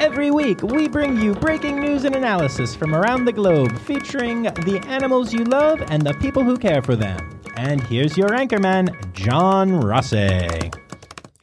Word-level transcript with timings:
Every 0.00 0.30
week, 0.30 0.62
we 0.62 0.86
bring 0.86 1.20
you 1.20 1.34
breaking 1.34 1.80
news 1.80 2.04
and 2.04 2.14
analysis 2.14 2.72
from 2.72 2.94
around 2.94 3.24
the 3.24 3.32
globe 3.32 3.76
featuring 3.80 4.44
the 4.44 4.80
animals 4.86 5.32
you 5.32 5.42
love 5.42 5.82
and 5.88 6.02
the 6.02 6.14
people 6.14 6.44
who 6.44 6.56
care 6.56 6.80
for 6.82 6.94
them. 6.94 7.40
And 7.56 7.80
here's 7.82 8.16
your 8.16 8.28
anchorman, 8.28 9.12
John 9.12 9.72
Rossi. 9.74 10.70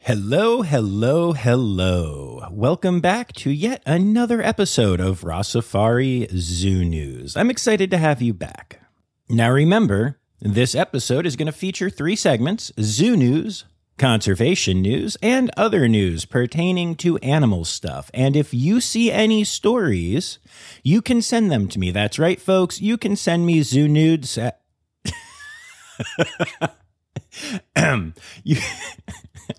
Hello, 0.00 0.62
hello, 0.62 1.32
hello. 1.32 2.48
Welcome 2.50 3.00
back 3.00 3.34
to 3.34 3.50
yet 3.50 3.82
another 3.84 4.40
episode 4.40 5.00
of 5.00 5.20
Rossafari 5.20 6.30
Zoo 6.34 6.82
News. 6.82 7.36
I'm 7.36 7.50
excited 7.50 7.90
to 7.90 7.98
have 7.98 8.22
you 8.22 8.32
back. 8.32 8.80
Now 9.28 9.50
remember, 9.50 10.18
this 10.40 10.74
episode 10.74 11.26
is 11.26 11.36
going 11.36 11.46
to 11.46 11.52
feature 11.52 11.90
three 11.90 12.16
segments 12.16 12.72
zoo 12.80 13.18
news, 13.18 13.66
conservation 13.98 14.82
news, 14.82 15.16
and 15.22 15.50
other 15.56 15.88
news 15.88 16.24
pertaining 16.24 16.94
to 16.96 17.16
animal 17.18 17.64
stuff. 17.64 18.10
And 18.12 18.36
if 18.36 18.52
you 18.52 18.80
see 18.80 19.10
any 19.10 19.44
stories, 19.44 20.38
you 20.82 21.02
can 21.02 21.22
send 21.22 21.50
them 21.50 21.68
to 21.68 21.78
me. 21.78 21.90
That's 21.90 22.18
right, 22.18 22.40
folks. 22.40 22.80
You 22.80 22.96
can 22.98 23.16
send 23.16 23.46
me 23.46 23.62
zoo 23.62 23.88
nudes 23.88 24.38
at. 24.38 24.60
you, 28.44 28.56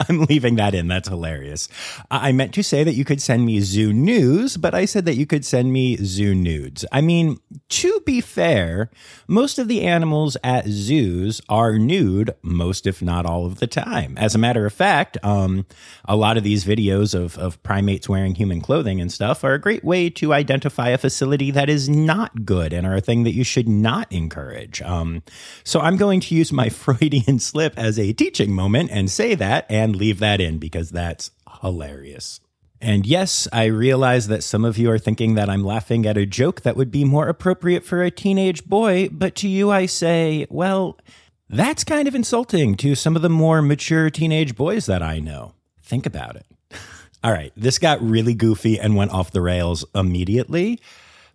I'm 0.09 0.25
leaving 0.29 0.55
that 0.55 0.73
in. 0.73 0.87
That's 0.87 1.09
hilarious. 1.09 1.67
I 2.09 2.31
meant 2.31 2.53
to 2.55 2.63
say 2.63 2.83
that 2.83 2.93
you 2.93 3.05
could 3.05 3.21
send 3.21 3.45
me 3.45 3.59
zoo 3.61 3.93
news, 3.93 4.57
but 4.57 4.73
I 4.73 4.85
said 4.85 5.05
that 5.05 5.15
you 5.15 5.25
could 5.25 5.45
send 5.45 5.73
me 5.73 5.97
zoo 5.97 6.33
nudes. 6.33 6.85
I 6.91 7.01
mean, 7.01 7.39
to 7.69 8.01
be 8.05 8.21
fair, 8.21 8.89
most 9.27 9.59
of 9.59 9.67
the 9.67 9.83
animals 9.83 10.37
at 10.43 10.67
zoos 10.67 11.41
are 11.49 11.77
nude 11.77 12.31
most, 12.41 12.87
if 12.87 13.01
not 13.01 13.25
all 13.25 13.45
of 13.45 13.59
the 13.59 13.67
time. 13.67 14.17
As 14.17 14.35
a 14.35 14.39
matter 14.39 14.65
of 14.65 14.73
fact, 14.73 15.17
um, 15.23 15.65
a 16.05 16.15
lot 16.15 16.37
of 16.37 16.43
these 16.43 16.65
videos 16.65 17.13
of, 17.13 17.37
of 17.37 17.61
primates 17.63 18.07
wearing 18.07 18.35
human 18.35 18.61
clothing 18.61 19.01
and 19.01 19.11
stuff 19.11 19.43
are 19.43 19.53
a 19.53 19.59
great 19.59 19.83
way 19.83 20.09
to 20.11 20.33
identify 20.33 20.89
a 20.89 20.97
facility 20.97 21.51
that 21.51 21.69
is 21.69 21.89
not 21.89 22.45
good 22.45 22.73
and 22.73 22.87
are 22.87 22.95
a 22.95 23.01
thing 23.01 23.23
that 23.23 23.33
you 23.33 23.43
should 23.43 23.67
not 23.67 24.11
encourage. 24.11 24.81
Um, 24.81 25.23
so 25.63 25.79
I'm 25.79 25.97
going 25.97 26.19
to 26.21 26.35
use 26.35 26.51
my 26.51 26.69
Freudian 26.77 27.39
slip 27.39 27.77
as 27.77 27.99
a 27.99 28.13
teaching 28.13 28.51
moment 28.51 28.91
and 28.91 29.09
say 29.09 29.35
that 29.35 29.65
and 29.69 29.95
leave 29.97 30.19
that 30.19 30.39
in 30.39 30.57
because 30.57 30.89
that's 30.89 31.31
hilarious. 31.61 32.39
And 32.79 33.05
yes, 33.05 33.47
I 33.51 33.65
realize 33.65 34.27
that 34.27 34.43
some 34.43 34.63
of 34.63 34.77
you 34.77 34.91
are 34.91 34.99
thinking 34.99 35.33
that 35.35 35.49
I'm 35.49 35.63
laughing 35.63 36.05
at 36.05 36.17
a 36.17 36.25
joke 36.25 36.61
that 36.61 36.77
would 36.77 36.91
be 36.91 37.03
more 37.03 37.27
appropriate 37.27 37.83
for 37.83 38.03
a 38.03 38.11
teenage 38.11 38.65
boy, 38.65 39.09
but 39.11 39.35
to 39.35 39.47
you 39.47 39.71
I 39.71 39.87
say, 39.87 40.45
well, 40.49 40.97
that's 41.49 41.83
kind 41.83 42.07
of 42.07 42.15
insulting 42.15 42.75
to 42.77 42.93
some 42.93 43.15
of 43.15 43.21
the 43.21 43.29
more 43.29 43.61
mature 43.61 44.09
teenage 44.09 44.55
boys 44.55 44.85
that 44.85 45.01
I 45.01 45.19
know. 45.19 45.53
Think 45.81 46.05
about 46.05 46.35
it. 46.35 46.45
All 47.23 47.31
right, 47.31 47.51
this 47.55 47.79
got 47.79 48.01
really 48.01 48.35
goofy 48.35 48.79
and 48.79 48.95
went 48.95 49.11
off 49.11 49.31
the 49.31 49.41
rails 49.41 49.83
immediately. 49.95 50.79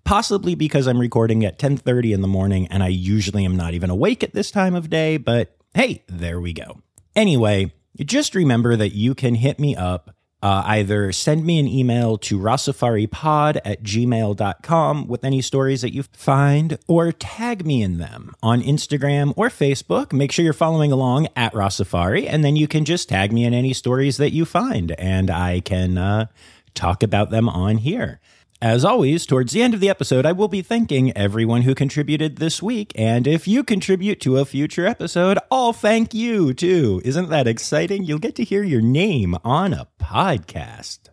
Possibly 0.05 0.55
because 0.55 0.87
I'm 0.87 0.99
recording 0.99 1.45
at 1.45 1.59
10:30 1.59 2.13
in 2.13 2.23
the 2.23 2.29
morning 2.29 2.67
and 2.69 2.83
I 2.83 2.89
usually 2.89 3.45
am 3.45 3.57
not 3.57 3.75
even 3.75 3.91
awake 3.91 4.23
at 4.23 4.33
this 4.33 4.51
time 4.51 4.75
of 4.75 4.91
day, 4.91 5.17
but 5.17 5.57
hey, 5.75 6.03
there 6.09 6.41
we 6.41 6.53
go. 6.53 6.83
Anyway, 7.15 7.73
just 8.01 8.35
remember 8.35 8.77
that 8.77 8.95
you 8.95 9.15
can 9.15 9.35
hit 9.35 9.59
me 9.59 9.77
up. 9.77 10.15
Uh, 10.43 10.65
either 10.67 11.13
send 11.13 11.45
me 11.47 11.61
an 11.61 11.69
email 11.69 12.19
to 12.19 12.37
rossafaripod 12.37 13.61
at 13.65 13.81
gmail.com 13.85 15.07
with 15.07 15.25
any 15.25 15.41
stories 15.41 15.83
that 15.83 15.95
you 15.95 16.03
find, 16.13 16.81
or 16.89 17.13
tag 17.13 17.65
me 17.65 17.81
in 17.81 17.99
them 17.99 18.35
on 18.43 18.61
Instagram 18.61 19.33
or 19.37 19.49
Facebook. 19.51 20.13
Make 20.13 20.33
sure 20.33 20.45
you're 20.45 20.53
following 20.53 20.91
along 20.91 21.29
at 21.37 21.53
Rossafari, 21.53 22.27
and 22.29 22.43
then 22.43 22.57
you 22.57 22.67
can 22.67 22.85
just 22.85 23.09
tag 23.09 23.33
me 23.33 23.45
in 23.45 23.55
any 23.55 23.73
stories 23.73 24.17
that 24.17 24.33
you 24.33 24.45
find, 24.45 24.91
and 24.99 25.31
I 25.31 25.61
can 25.61 25.97
uh, 25.97 26.27
talk 26.75 27.05
about 27.05 27.31
them 27.31 27.49
on 27.49 27.79
here. 27.79 28.21
As 28.63 28.85
always, 28.85 29.27
towards 29.27 29.51
the 29.51 29.61
end 29.61 29.75
of 29.75 29.81
the 29.81 29.91
episode, 29.91 30.25
I 30.25 30.31
will 30.31 30.47
be 30.47 30.63
thanking 30.63 31.11
everyone 31.17 31.63
who 31.63 31.75
contributed 31.75 32.37
this 32.37 32.63
week. 32.63 32.93
And 32.95 33.27
if 33.27 33.49
you 33.49 33.65
contribute 33.65 34.21
to 34.21 34.39
a 34.39 34.45
future 34.45 34.87
episode, 34.87 35.37
I'll 35.51 35.73
thank 35.73 36.15
you 36.15 36.55
too. 36.55 37.03
Isn't 37.05 37.29
that 37.31 37.49
exciting? 37.49 38.05
You'll 38.05 38.21
get 38.21 38.37
to 38.37 38.45
hear 38.45 38.63
your 38.63 38.81
name 38.81 39.35
on 39.43 39.75
a 39.75 39.89
podcast. 40.01 41.09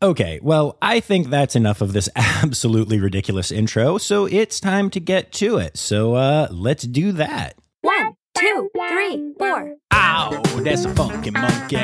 Okay, 0.00 0.38
well, 0.44 0.78
I 0.80 1.00
think 1.00 1.28
that's 1.28 1.56
enough 1.56 1.80
of 1.80 1.92
this 1.92 2.08
absolutely 2.16 3.00
ridiculous 3.00 3.50
intro, 3.50 3.98
so 3.98 4.26
it's 4.26 4.60
time 4.60 4.88
to 4.90 5.00
get 5.00 5.32
to 5.32 5.56
it. 5.56 5.76
So, 5.76 6.14
uh, 6.14 6.46
let's 6.52 6.84
do 6.84 7.10
that. 7.10 7.56
One, 7.80 8.14
two, 8.42 8.70
three, 8.74 9.34
four. 9.38 9.76
Ow, 9.92 10.42
that's 10.64 10.84
a 10.84 10.94
funky 10.94 11.30
monkey. 11.30 11.76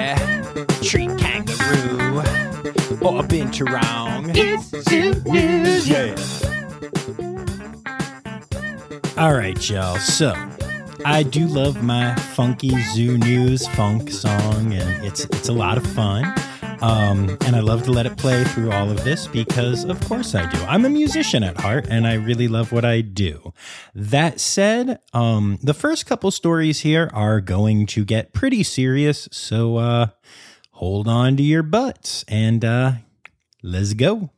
Tree 0.83 1.07
kangaroo. 1.17 2.19
Or 3.01 3.21
a 3.21 3.27
binturong. 3.27 4.33
It's 4.35 4.71
Zoo 4.89 5.15
News. 5.31 5.89
Yeah. 5.89 6.17
All 9.17 9.35
right, 9.35 9.71
y'all. 9.71 9.99
So, 9.99 10.35
I 11.05 11.23
do 11.23 11.47
love 11.47 11.83
my 11.83 12.15
funky 12.17 12.71
zoo 12.95 13.19
news 13.19 13.67
funk 13.69 14.11
song, 14.11 14.73
and 14.73 15.05
it's 15.05 15.25
it's 15.27 15.49
a 15.49 15.53
lot 15.53 15.77
of 15.79 15.87
fun. 15.87 16.25
Um, 16.81 17.37
and 17.45 17.57
I 17.57 17.61
love 17.61 17.83
to 17.85 17.91
let 17.91 18.07
it 18.07 18.17
play 18.17 18.45
through 18.45 18.71
all 18.71 18.91
of 18.91 19.03
this 19.03 19.27
because, 19.27 19.85
of 19.85 20.01
course, 20.07 20.35
I 20.35 20.49
do. 20.51 20.59
I'm 20.63 20.85
a 20.85 20.89
musician 20.89 21.43
at 21.43 21.59
heart, 21.59 21.87
and 21.91 22.07
I 22.07 22.15
really 22.15 22.47
love 22.47 22.71
what 22.71 22.85
I 22.85 23.01
do. 23.01 23.53
That 23.95 24.39
said, 24.39 25.01
um, 25.13 25.59
the 25.63 25.75
first 25.75 26.07
couple 26.07 26.31
stories 26.31 26.81
here 26.81 27.11
are 27.13 27.41
going 27.41 27.87
to 27.87 28.05
get 28.05 28.33
pretty 28.33 28.63
serious, 28.63 29.29
so 29.33 29.79
uh, 29.79 30.07
hold 30.73 31.09
on 31.09 31.37
to 31.37 31.43
your 31.43 31.65
butts 31.65 32.25
and 32.29 32.65
uh, 32.65 32.93
let's 33.63 33.95
go. 33.95 34.31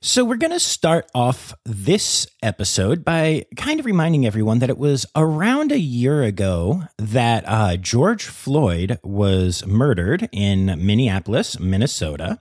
So, 0.00 0.24
we're 0.24 0.36
going 0.36 0.52
to 0.52 0.60
start 0.60 1.10
off 1.14 1.54
this 1.64 2.26
episode 2.42 3.04
by 3.04 3.46
kind 3.56 3.80
of 3.80 3.86
reminding 3.86 4.26
everyone 4.26 4.58
that 4.60 4.70
it 4.70 4.78
was 4.78 5.06
around 5.16 5.72
a 5.72 5.78
year 5.78 6.22
ago 6.22 6.84
that 6.98 7.44
uh, 7.46 7.76
George 7.76 8.24
Floyd 8.24 8.98
was 9.02 9.66
murdered 9.66 10.28
in 10.32 10.66
Minneapolis, 10.84 11.58
Minnesota. 11.58 12.40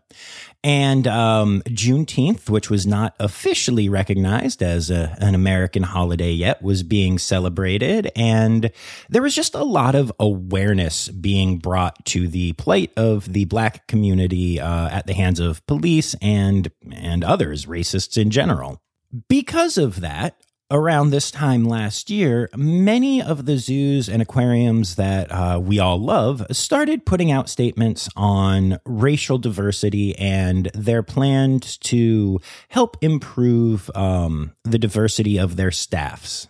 And 0.68 1.08
um, 1.08 1.62
Juneteenth, 1.68 2.50
which 2.50 2.70
was 2.70 2.86
not 2.86 3.16
officially 3.22 3.88
recognized 3.88 4.62
as 4.62 4.92
a, 4.92 5.16
an 5.22 5.34
American 5.34 5.84
holiday 5.84 6.34
yet, 6.34 6.62
was 6.62 6.84
being 6.84 7.20
celebrated. 7.20 8.12
And 8.18 8.70
there 9.08 9.22
was 9.22 9.34
just 9.34 9.56
a 9.56 9.64
lot 9.64 9.96
of 9.96 10.12
awareness 10.20 11.08
being 11.08 11.60
brought 11.60 12.04
to 12.08 12.28
the 12.28 12.52
plight 12.54 12.92
of 12.98 13.32
the 13.32 13.46
black 13.46 13.88
community 13.88 14.60
uh, 14.60 14.90
at 14.90 15.08
the 15.08 15.14
hands 15.14 15.40
of 15.40 15.66
police 15.68 16.16
and, 16.22 16.70
and 16.92 17.24
others, 17.24 17.66
racists 17.66 18.22
in 18.22 18.30
general. 18.30 18.82
Because 19.30 19.78
of 19.78 20.02
that, 20.02 20.36
around 20.70 21.10
this 21.10 21.32
time 21.32 21.64
last 21.64 22.10
year, 22.10 22.50
many 22.56 23.22
of 23.22 23.46
the 23.46 23.58
zoos 23.58 24.10
and 24.10 24.22
aquariums 24.22 24.96
that 24.96 25.32
uh, 25.32 25.60
we 25.62 25.80
all 25.80 25.98
love 25.98 26.46
started 26.52 27.06
putting 27.06 27.32
out 27.32 27.50
statements 27.50 28.10
on 28.16 28.80
racial 28.86 29.38
diversity 29.38 30.16
and 30.18 30.70
their 30.74 31.04
plans 31.04 31.78
to 31.78 32.40
help 32.70 32.98
improve 33.02 33.90
um, 33.96 34.54
the 34.64 34.80
diversity 34.80 35.38
of 35.38 35.56
their 35.56 35.72
staffs. 35.72 36.48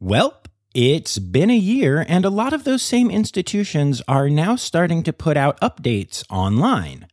Well, 0.00 0.42
it's 0.74 1.18
been 1.18 1.50
a 1.50 1.56
year, 1.56 2.04
and 2.08 2.24
a 2.24 2.30
lot 2.30 2.52
of 2.54 2.64
those 2.64 2.82
same 2.82 3.10
institutions 3.10 4.00
are 4.08 4.30
now 4.30 4.56
starting 4.56 5.02
to 5.02 5.12
put 5.12 5.36
out 5.36 5.60
updates 5.60 6.24
online. 6.30 7.06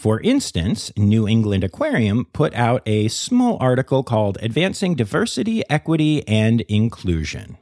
For 0.00 0.18
instance, 0.22 0.90
New 0.96 1.28
England 1.28 1.62
Aquarium 1.62 2.24
put 2.32 2.54
out 2.54 2.80
a 2.86 3.08
small 3.08 3.58
article 3.60 4.02
called 4.02 4.38
Advancing 4.40 4.94
Diversity, 4.94 5.62
Equity, 5.68 6.26
and 6.26 6.62
Inclusion. 6.62 7.58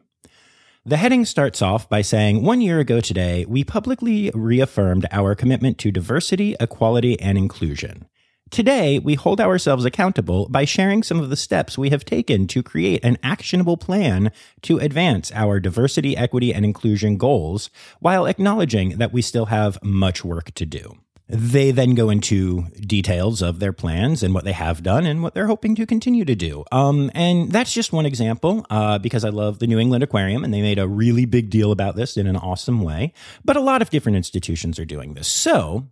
The 0.86 0.98
heading 0.98 1.24
starts 1.24 1.60
off 1.60 1.88
by 1.88 2.02
saying 2.02 2.44
One 2.44 2.60
year 2.60 2.78
ago 2.78 3.00
today, 3.00 3.44
we 3.48 3.64
publicly 3.64 4.30
reaffirmed 4.32 5.04
our 5.10 5.34
commitment 5.34 5.78
to 5.78 5.90
diversity, 5.90 6.54
equality, 6.60 7.18
and 7.20 7.36
inclusion. 7.36 8.06
Today, 8.50 9.00
we 9.00 9.16
hold 9.16 9.40
ourselves 9.40 9.84
accountable 9.84 10.48
by 10.48 10.64
sharing 10.64 11.02
some 11.02 11.18
of 11.18 11.30
the 11.30 11.36
steps 11.36 11.76
we 11.76 11.90
have 11.90 12.04
taken 12.04 12.46
to 12.46 12.62
create 12.62 13.04
an 13.04 13.18
actionable 13.20 13.76
plan 13.76 14.30
to 14.62 14.78
advance 14.78 15.32
our 15.34 15.58
diversity, 15.58 16.16
equity, 16.16 16.54
and 16.54 16.64
inclusion 16.64 17.16
goals 17.16 17.68
while 17.98 18.26
acknowledging 18.26 18.98
that 18.98 19.12
we 19.12 19.22
still 19.22 19.46
have 19.46 19.82
much 19.82 20.24
work 20.24 20.52
to 20.52 20.64
do. 20.64 20.98
They 21.28 21.72
then 21.72 21.94
go 21.94 22.08
into 22.08 22.62
details 22.80 23.42
of 23.42 23.58
their 23.58 23.74
plans 23.74 24.22
and 24.22 24.32
what 24.32 24.44
they 24.44 24.52
have 24.52 24.82
done 24.82 25.04
and 25.04 25.22
what 25.22 25.34
they're 25.34 25.46
hoping 25.46 25.74
to 25.74 25.86
continue 25.86 26.24
to 26.24 26.34
do. 26.34 26.64
Um, 26.72 27.10
and 27.14 27.52
that's 27.52 27.72
just 27.72 27.92
one 27.92 28.06
example 28.06 28.64
uh, 28.70 28.98
because 28.98 29.24
I 29.24 29.28
love 29.28 29.58
the 29.58 29.66
New 29.66 29.78
England 29.78 30.02
Aquarium 30.02 30.42
and 30.42 30.54
they 30.54 30.62
made 30.62 30.78
a 30.78 30.88
really 30.88 31.26
big 31.26 31.50
deal 31.50 31.70
about 31.70 31.96
this 31.96 32.16
in 32.16 32.26
an 32.26 32.36
awesome 32.36 32.80
way. 32.80 33.12
But 33.44 33.56
a 33.56 33.60
lot 33.60 33.82
of 33.82 33.90
different 33.90 34.16
institutions 34.16 34.78
are 34.78 34.86
doing 34.86 35.14
this. 35.14 35.28
So 35.28 35.88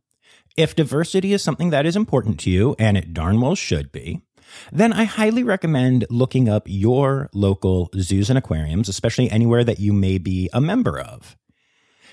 if 0.56 0.74
diversity 0.74 1.32
is 1.34 1.42
something 1.42 1.70
that 1.70 1.84
is 1.84 1.96
important 1.96 2.40
to 2.40 2.50
you, 2.50 2.74
and 2.78 2.96
it 2.96 3.12
darn 3.12 3.40
well 3.40 3.54
should 3.54 3.92
be, 3.92 4.22
then 4.72 4.92
I 4.92 5.04
highly 5.04 5.42
recommend 5.42 6.06
looking 6.08 6.48
up 6.48 6.62
your 6.66 7.28
local 7.34 7.90
zoos 7.98 8.30
and 8.30 8.38
aquariums, 8.38 8.88
especially 8.88 9.30
anywhere 9.30 9.64
that 9.64 9.80
you 9.80 9.92
may 9.92 10.18
be 10.18 10.48
a 10.52 10.60
member 10.60 10.98
of. 10.98 11.36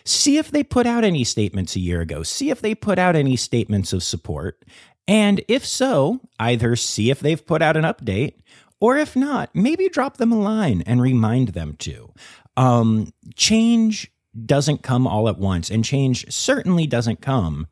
See 0.05 0.37
if 0.37 0.51
they 0.51 0.63
put 0.63 0.85
out 0.85 1.03
any 1.03 1.23
statements 1.23 1.75
a 1.75 1.79
year 1.79 2.01
ago. 2.01 2.23
See 2.23 2.49
if 2.49 2.61
they 2.61 2.75
put 2.75 2.99
out 2.99 3.15
any 3.15 3.35
statements 3.35 3.93
of 3.93 4.03
support. 4.03 4.63
And 5.07 5.43
if 5.47 5.65
so, 5.65 6.19
either 6.39 6.75
see 6.75 7.09
if 7.09 7.19
they've 7.19 7.45
put 7.45 7.61
out 7.61 7.77
an 7.77 7.83
update, 7.83 8.35
or 8.79 8.97
if 8.97 9.15
not, 9.15 9.49
maybe 9.53 9.89
drop 9.89 10.17
them 10.17 10.31
a 10.31 10.39
line 10.39 10.83
and 10.85 11.01
remind 11.01 11.49
them 11.49 11.75
to. 11.79 12.11
Um, 12.57 13.13
change 13.35 14.11
doesn't 14.45 14.83
come 14.83 15.07
all 15.07 15.29
at 15.29 15.37
once, 15.37 15.69
and 15.69 15.85
change 15.85 16.31
certainly 16.31 16.87
doesn't 16.87 17.21
come 17.21 17.67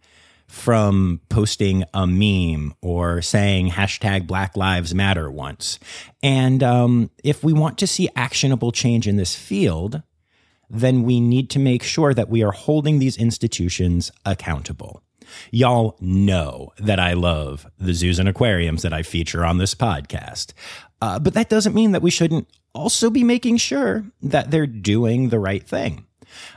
from 0.48 1.22
posting 1.30 1.84
a 1.94 2.06
meme 2.06 2.74
or 2.81 3.22
saying 3.22 3.69
hashtag 3.69 4.27
Black 4.27 4.57
Lives 4.57 4.94
Matter 4.94 5.31
once. 5.31 5.80
And 6.22 6.62
um, 6.62 7.10
if 7.24 7.44
we 7.44 7.54
want 7.54 7.77
to 7.77 7.88
see 7.88 8.10
actionable 8.18 8.74
change 8.74 9.07
in 9.07 9.16
this 9.16 9.34
field, 9.34 10.04
then 10.72 11.04
we 11.04 11.20
need 11.20 11.50
to 11.52 11.60
make 11.60 11.84
sure 11.84 12.14
that 12.14 12.30
we 12.30 12.44
are 12.44 12.52
holding 12.52 13.00
these 13.00 13.18
institutions 13.18 14.12
accountable. 14.26 15.04
Y'all 15.52 15.98
know 16.00 16.72
that 16.78 17.00
I 17.00 17.14
love 17.14 17.68
the 17.78 17.94
zoos 17.94 18.20
and 18.20 18.28
aquariums 18.28 18.82
that 18.82 18.94
I 18.94 19.04
feature 19.04 19.46
on 19.46 19.58
this 19.58 19.76
podcast. 19.76 20.54
Uh, 21.02 21.20
but 21.20 21.34
that 21.34 21.50
doesn't 21.50 21.76
mean 21.76 21.92
that 21.92 22.02
we 22.02 22.12
shouldn't 22.12 22.48
also 22.74 23.10
be 23.10 23.24
making 23.24 23.58
sure 23.58 24.06
that 24.22 24.52
they're 24.52 24.68
doing 24.68 25.30
the 25.30 25.40
right 25.40 25.66
thing. 25.68 26.06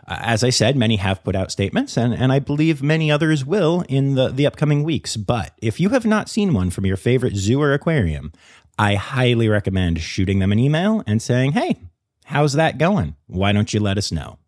Uh, 0.06 0.18
as 0.20 0.44
I 0.44 0.50
said, 0.50 0.76
many 0.76 0.96
have 0.96 1.24
put 1.24 1.34
out 1.34 1.50
statements, 1.50 1.96
and, 1.96 2.14
and 2.14 2.32
I 2.32 2.38
believe 2.38 2.82
many 2.82 3.10
others 3.10 3.44
will 3.44 3.84
in 3.88 4.14
the, 4.14 4.28
the 4.28 4.46
upcoming 4.46 4.84
weeks. 4.84 5.16
But 5.16 5.52
if 5.60 5.80
you 5.80 5.88
have 5.90 6.06
not 6.06 6.28
seen 6.28 6.54
one 6.54 6.70
from 6.70 6.86
your 6.86 6.96
favorite 6.96 7.36
zoo 7.36 7.60
or 7.60 7.72
aquarium, 7.72 8.32
I 8.78 8.94
highly 8.94 9.48
recommend 9.48 10.00
shooting 10.00 10.38
them 10.38 10.52
an 10.52 10.58
email 10.58 11.02
and 11.06 11.20
saying, 11.20 11.52
hey, 11.52 11.80
how's 12.24 12.54
that 12.54 12.78
going? 12.78 13.14
Why 13.26 13.52
don't 13.52 13.72
you 13.72 13.80
let 13.80 13.98
us 13.98 14.10
know? 14.10 14.38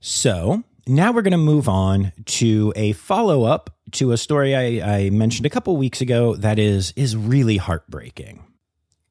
So 0.00 0.64
now 0.86 1.12
we're 1.12 1.22
going 1.22 1.32
to 1.32 1.38
move 1.38 1.68
on 1.68 2.12
to 2.26 2.72
a 2.76 2.92
follow 2.92 3.44
up 3.44 3.70
to 3.92 4.12
a 4.12 4.16
story 4.16 4.54
I, 4.54 4.96
I 4.96 5.10
mentioned 5.10 5.46
a 5.46 5.50
couple 5.50 5.76
weeks 5.76 6.00
ago 6.00 6.34
that 6.36 6.58
is 6.58 6.92
is 6.96 7.16
really 7.16 7.56
heartbreaking. 7.56 8.44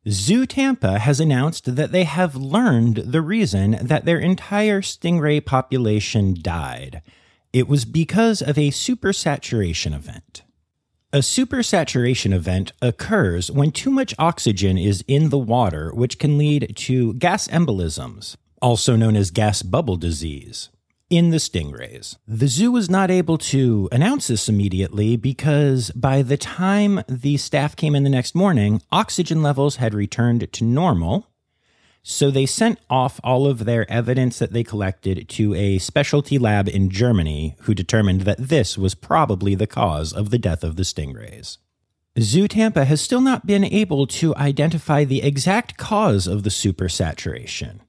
Zoo 0.08 0.46
Tampa 0.46 1.00
has 1.00 1.20
announced 1.20 1.76
that 1.76 1.92
they 1.92 2.04
have 2.04 2.36
learned 2.36 2.98
the 2.98 3.22
reason 3.22 3.72
that 3.82 4.06
their 4.06 4.20
entire 4.20 4.82
stingray 4.82 5.44
population 5.44 6.38
died. 6.40 7.02
It 7.52 7.68
was 7.68 7.86
because 7.86 8.42
of 8.42 8.58
a 8.58 8.70
supersaturation 8.70 9.96
event. 9.96 10.44
A 11.16 11.20
supersaturation 11.20 12.34
event 12.34 12.74
occurs 12.82 13.50
when 13.50 13.72
too 13.72 13.90
much 13.90 14.14
oxygen 14.20 14.78
is 14.78 15.02
in 15.08 15.30
the 15.30 15.38
water, 15.38 15.94
which 15.94 16.20
can 16.20 16.38
lead 16.38 16.74
to 16.76 17.14
gas 17.14 17.48
embolisms, 17.48 18.36
also 18.62 18.98
known 18.98 19.16
as 19.16 19.32
gas 19.32 19.62
bubble 19.64 19.96
disease 19.96 20.68
in 21.10 21.30
the 21.30 21.38
stingrays. 21.38 22.18
The 22.28 22.50
zoo 22.50 22.70
was 22.70 22.90
not 22.90 23.10
able 23.10 23.38
to 23.38 23.88
announce 23.94 24.28
this 24.28 24.50
immediately 24.50 25.16
because 25.16 25.90
by 25.92 26.22
the 26.22 26.36
time 26.36 27.02
the 27.08 27.38
staff 27.38 27.78
came 27.78 27.96
in 27.96 28.04
the 28.04 28.10
next 28.10 28.36
morning, 28.36 28.82
oxygen 28.92 29.42
levels 29.42 29.78
had 29.78 29.94
returned 29.94 30.52
to 30.52 30.64
normal. 30.66 31.30
So 32.08 32.30
they 32.30 32.46
sent 32.46 32.78
off 32.88 33.20
all 33.24 33.48
of 33.48 33.66
their 33.66 33.90
evidence 33.92 34.38
that 34.38 34.54
they 34.54 34.64
collected 34.64 35.28
to 35.30 35.56
a 35.56 35.80
specialty 35.80 36.38
lab 36.38 36.70
in 36.70 36.92
Germany 36.92 37.56
who 37.62 37.74
determined 37.74 38.22
that 38.22 38.38
this 38.38 38.78
was 38.78 38.94
probably 38.94 39.56
the 39.56 39.66
cause 39.66 40.14
of 40.14 40.30
the 40.30 40.38
death 40.38 40.64
of 40.64 40.76
the 40.76 40.84
stingrays. 40.84 41.58
Zoo 42.20 42.48
Tampa 42.48 42.86
has 42.86 43.02
still 43.02 43.22
not 43.22 43.48
been 43.48 43.64
able 43.64 44.06
to 44.06 44.36
identify 44.36 45.04
the 45.04 45.24
exact 45.24 45.78
cause 45.78 46.28
of 46.28 46.44
the 46.44 46.52
supersaturation. 46.52 47.80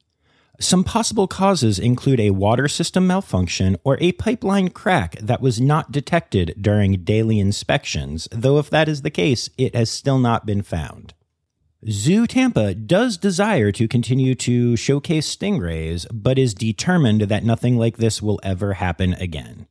Some 0.59 0.83
possible 0.83 1.29
causes 1.29 1.79
include 1.79 2.19
a 2.19 2.31
water 2.31 2.69
system 2.69 3.07
malfunction 3.07 3.77
or 3.85 3.99
a 4.01 4.13
pipeline 4.13 4.71
crack 4.71 5.17
that 5.21 5.43
was 5.43 5.61
not 5.61 5.93
detected 5.93 6.55
during 6.59 7.05
daily 7.05 7.39
inspections, 7.39 8.29
though 8.33 8.59
if 8.59 8.71
that 8.71 8.89
is 8.89 9.03
the 9.03 9.11
case, 9.11 9.51
it 9.59 9.75
has 9.75 9.91
still 9.91 10.19
not 10.19 10.47
been 10.47 10.63
found. 10.63 11.13
Zoo 11.89 12.27
Tampa 12.27 12.75
does 12.75 13.17
desire 13.17 13.71
to 13.73 13.87
continue 13.87 14.35
to 14.37 14.77
showcase 14.77 15.35
stingrays, 15.35 16.07
but 16.13 16.39
is 16.39 16.53
determined 16.53 17.23
that 17.23 17.45
nothing 17.45 17.77
like 17.77 17.99
this 17.99 18.21
will 18.21 18.41
ever 18.43 18.75
happen 18.75 19.15
again. 19.15 19.69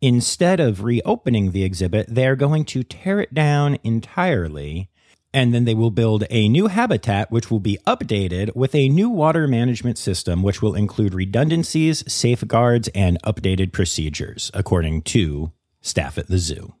Instead 0.00 0.58
of 0.58 0.84
reopening 0.84 1.52
the 1.52 1.62
exhibit, 1.62 2.06
they 2.08 2.26
are 2.26 2.36
going 2.36 2.64
to 2.64 2.82
tear 2.82 3.20
it 3.20 3.34
down 3.34 3.76
entirely 3.84 4.88
and 5.32 5.54
then 5.54 5.64
they 5.64 5.74
will 5.74 5.90
build 5.90 6.24
a 6.30 6.48
new 6.48 6.66
habitat, 6.66 7.30
which 7.30 7.50
will 7.50 7.60
be 7.60 7.78
updated 7.86 8.54
with 8.56 8.74
a 8.74 8.88
new 8.88 9.08
water 9.08 9.46
management 9.46 9.96
system, 9.96 10.42
which 10.42 10.60
will 10.60 10.74
include 10.74 11.14
redundancies, 11.14 12.02
safeguards, 12.12 12.88
and 12.94 13.22
updated 13.22 13.72
procedures, 13.72 14.50
according 14.54 15.02
to 15.02 15.52
staff 15.80 16.18
at 16.18 16.26
the 16.26 16.38
zoo. 16.38 16.74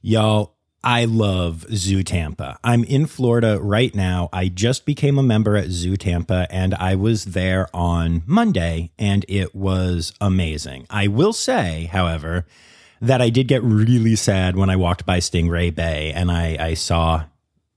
Y'all, 0.00 0.57
I 0.82 1.06
love 1.06 1.66
Zoo 1.74 2.02
Tampa. 2.02 2.58
I'm 2.62 2.84
in 2.84 3.06
Florida 3.06 3.58
right 3.60 3.92
now. 3.94 4.28
I 4.32 4.48
just 4.48 4.86
became 4.86 5.18
a 5.18 5.24
member 5.24 5.56
at 5.56 5.70
Zoo 5.70 5.96
Tampa 5.96 6.46
and 6.50 6.74
I 6.74 6.94
was 6.94 7.26
there 7.26 7.68
on 7.74 8.22
Monday 8.26 8.92
and 8.98 9.24
it 9.28 9.54
was 9.54 10.12
amazing. 10.20 10.86
I 10.88 11.08
will 11.08 11.32
say, 11.32 11.88
however, 11.92 12.46
that 13.00 13.20
I 13.20 13.28
did 13.28 13.48
get 13.48 13.62
really 13.62 14.14
sad 14.14 14.56
when 14.56 14.70
I 14.70 14.76
walked 14.76 15.04
by 15.04 15.18
Stingray 15.18 15.74
Bay 15.74 16.12
and 16.12 16.30
I, 16.30 16.56
I 16.60 16.74
saw 16.74 17.24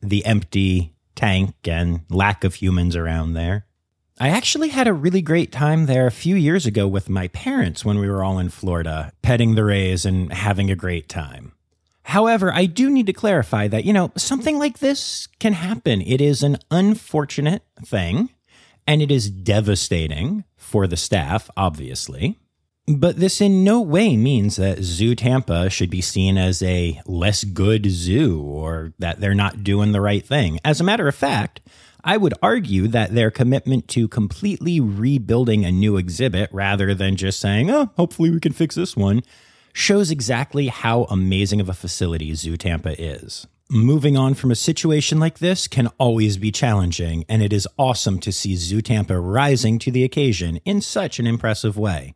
the 0.01 0.23
empty 0.25 0.93
tank 1.15 1.55
and 1.65 2.01
lack 2.09 2.43
of 2.43 2.55
humans 2.55 2.95
around 2.95 3.33
there. 3.33 3.65
I 4.19 4.29
actually 4.29 4.69
had 4.69 4.87
a 4.87 4.93
really 4.93 5.23
great 5.23 5.51
time 5.51 5.87
there 5.87 6.05
a 6.05 6.11
few 6.11 6.35
years 6.35 6.67
ago 6.67 6.87
with 6.87 7.09
my 7.09 7.27
parents 7.29 7.83
when 7.83 7.97
we 7.97 8.07
were 8.07 8.23
all 8.23 8.37
in 8.37 8.49
Florida, 8.49 9.11
petting 9.23 9.55
the 9.55 9.63
rays 9.63 10.05
and 10.05 10.31
having 10.31 10.69
a 10.69 10.75
great 10.75 11.09
time. 11.09 11.53
However, 12.03 12.51
I 12.53 12.65
do 12.65 12.89
need 12.89 13.05
to 13.07 13.13
clarify 13.13 13.67
that, 13.67 13.85
you 13.85 13.93
know, 13.93 14.11
something 14.17 14.57
like 14.57 14.79
this 14.79 15.27
can 15.39 15.53
happen. 15.53 16.01
It 16.01 16.19
is 16.19 16.43
an 16.43 16.57
unfortunate 16.69 17.63
thing, 17.85 18.29
and 18.87 19.01
it 19.01 19.11
is 19.11 19.29
devastating 19.29 20.43
for 20.57 20.87
the 20.87 20.97
staff, 20.97 21.49
obviously. 21.55 22.37
But 22.87 23.17
this 23.17 23.39
in 23.39 23.63
no 23.63 23.79
way 23.79 24.17
means 24.17 24.55
that 24.55 24.81
Zoo 24.81 25.13
Tampa 25.13 25.69
should 25.69 25.91
be 25.91 26.01
seen 26.01 26.37
as 26.37 26.63
a 26.63 26.99
less 27.05 27.43
good 27.43 27.85
zoo 27.85 28.41
or 28.41 28.93
that 28.97 29.19
they're 29.19 29.35
not 29.35 29.63
doing 29.63 29.91
the 29.91 30.01
right 30.01 30.25
thing. 30.25 30.59
As 30.65 30.81
a 30.81 30.83
matter 30.83 31.07
of 31.07 31.15
fact, 31.15 31.61
I 32.03 32.17
would 32.17 32.33
argue 32.41 32.87
that 32.87 33.13
their 33.13 33.29
commitment 33.29 33.87
to 33.89 34.07
completely 34.07 34.79
rebuilding 34.79 35.63
a 35.63 35.71
new 35.71 35.97
exhibit 35.97 36.49
rather 36.51 36.95
than 36.95 37.15
just 37.15 37.39
saying, 37.39 37.69
oh, 37.69 37.91
hopefully 37.95 38.31
we 38.31 38.39
can 38.39 38.53
fix 38.53 38.73
this 38.73 38.97
one, 38.97 39.21
shows 39.73 40.11
exactly 40.11 40.67
how 40.67 41.03
amazing 41.03 41.61
of 41.61 41.69
a 41.69 41.73
facility 41.73 42.33
Zoo 42.35 42.57
Tampa 42.57 43.01
is. 43.01 43.47
Moving 43.69 44.17
on 44.17 44.33
from 44.33 44.51
a 44.51 44.55
situation 44.55 45.19
like 45.19 45.39
this 45.39 45.67
can 45.67 45.87
always 45.97 46.37
be 46.37 46.51
challenging, 46.51 47.23
and 47.29 47.41
it 47.41 47.53
is 47.53 47.67
awesome 47.77 48.19
to 48.19 48.31
see 48.31 48.55
Zoo 48.55 48.81
Tampa 48.81 49.17
rising 49.19 49.79
to 49.79 49.91
the 49.91 50.03
occasion 50.03 50.57
in 50.65 50.81
such 50.81 51.19
an 51.19 51.27
impressive 51.27 51.77
way. 51.77 52.13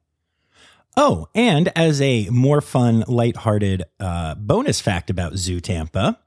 Oh, 0.98 1.30
and 1.34 1.72
as 1.76 2.02
a 2.02 2.30
more 2.30 2.62
fun, 2.62 3.04
lighthearted 3.08 3.84
uh, 4.00 4.36
bonus 4.36 4.82
fact 4.82 5.10
about 5.10 5.36
Zoo 5.38 5.60
Tampa, 5.60 6.20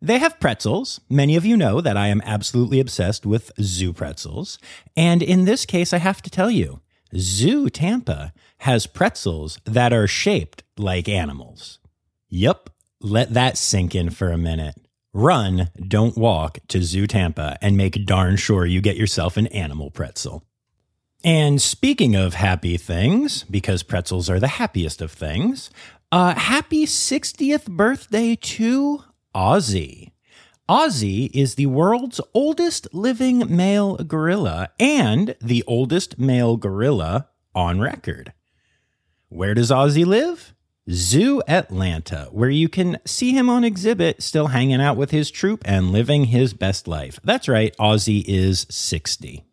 they 0.00 0.18
have 0.18 0.40
pretzels. 0.40 1.00
Many 1.08 1.36
of 1.36 1.46
you 1.46 1.56
know 1.56 1.80
that 1.80 1.96
I 1.96 2.08
am 2.08 2.20
absolutely 2.24 2.80
obsessed 2.80 3.24
with 3.24 3.50
zoo 3.60 3.92
pretzels. 3.92 4.58
And 4.96 5.22
in 5.22 5.46
this 5.46 5.64
case, 5.64 5.92
I 5.92 5.98
have 5.98 6.20
to 6.22 6.30
tell 6.30 6.50
you, 6.50 6.80
Zoo 7.16 7.70
Tampa 7.70 8.32
has 8.58 8.86
pretzels 8.86 9.58
that 9.64 9.92
are 9.92 10.06
shaped 10.06 10.62
like 10.76 11.08
animals. 11.08 11.78
Yup, 12.28 12.70
let 13.00 13.34
that 13.34 13.56
sink 13.56 13.94
in 13.94 14.10
for 14.10 14.30
a 14.30 14.38
minute. 14.38 14.74
Run, 15.12 15.70
don't 15.86 16.16
walk 16.16 16.58
to 16.68 16.82
Zoo 16.82 17.06
Tampa 17.06 17.56
and 17.62 17.76
make 17.76 18.04
darn 18.04 18.36
sure 18.36 18.66
you 18.66 18.80
get 18.80 18.96
yourself 18.96 19.36
an 19.36 19.46
animal 19.48 19.90
pretzel. 19.90 20.44
And 21.24 21.60
speaking 21.60 22.14
of 22.14 22.34
happy 22.34 22.76
things, 22.76 23.44
because 23.44 23.82
pretzels 23.82 24.28
are 24.28 24.38
the 24.38 24.48
happiest 24.48 25.00
of 25.00 25.10
things, 25.10 25.70
uh, 26.12 26.34
happy 26.34 26.84
60th 26.86 27.66
birthday 27.66 28.36
to 28.36 29.04
Ozzy. 29.34 30.12
Ozzy 30.68 31.30
is 31.32 31.54
the 31.54 31.66
world's 31.66 32.20
oldest 32.34 32.92
living 32.92 33.44
male 33.54 33.94
gorilla 33.98 34.70
and 34.80 35.36
the 35.40 35.62
oldest 35.64 36.18
male 36.18 36.56
gorilla 36.56 37.28
on 37.54 37.78
record. 37.78 38.32
Where 39.28 39.54
does 39.54 39.70
Ozzy 39.70 40.04
live? 40.04 40.54
Zoo 40.90 41.40
Atlanta, 41.46 42.28
where 42.32 42.50
you 42.50 42.68
can 42.68 42.98
see 43.04 43.30
him 43.30 43.48
on 43.48 43.62
exhibit 43.62 44.20
still 44.24 44.48
hanging 44.48 44.80
out 44.80 44.96
with 44.96 45.12
his 45.12 45.30
troop 45.30 45.62
and 45.64 45.92
living 45.92 46.24
his 46.24 46.52
best 46.52 46.88
life. 46.88 47.20
That's 47.22 47.46
right, 47.46 47.72
Ozzy 47.76 48.24
is 48.26 48.66
60. 48.68 49.44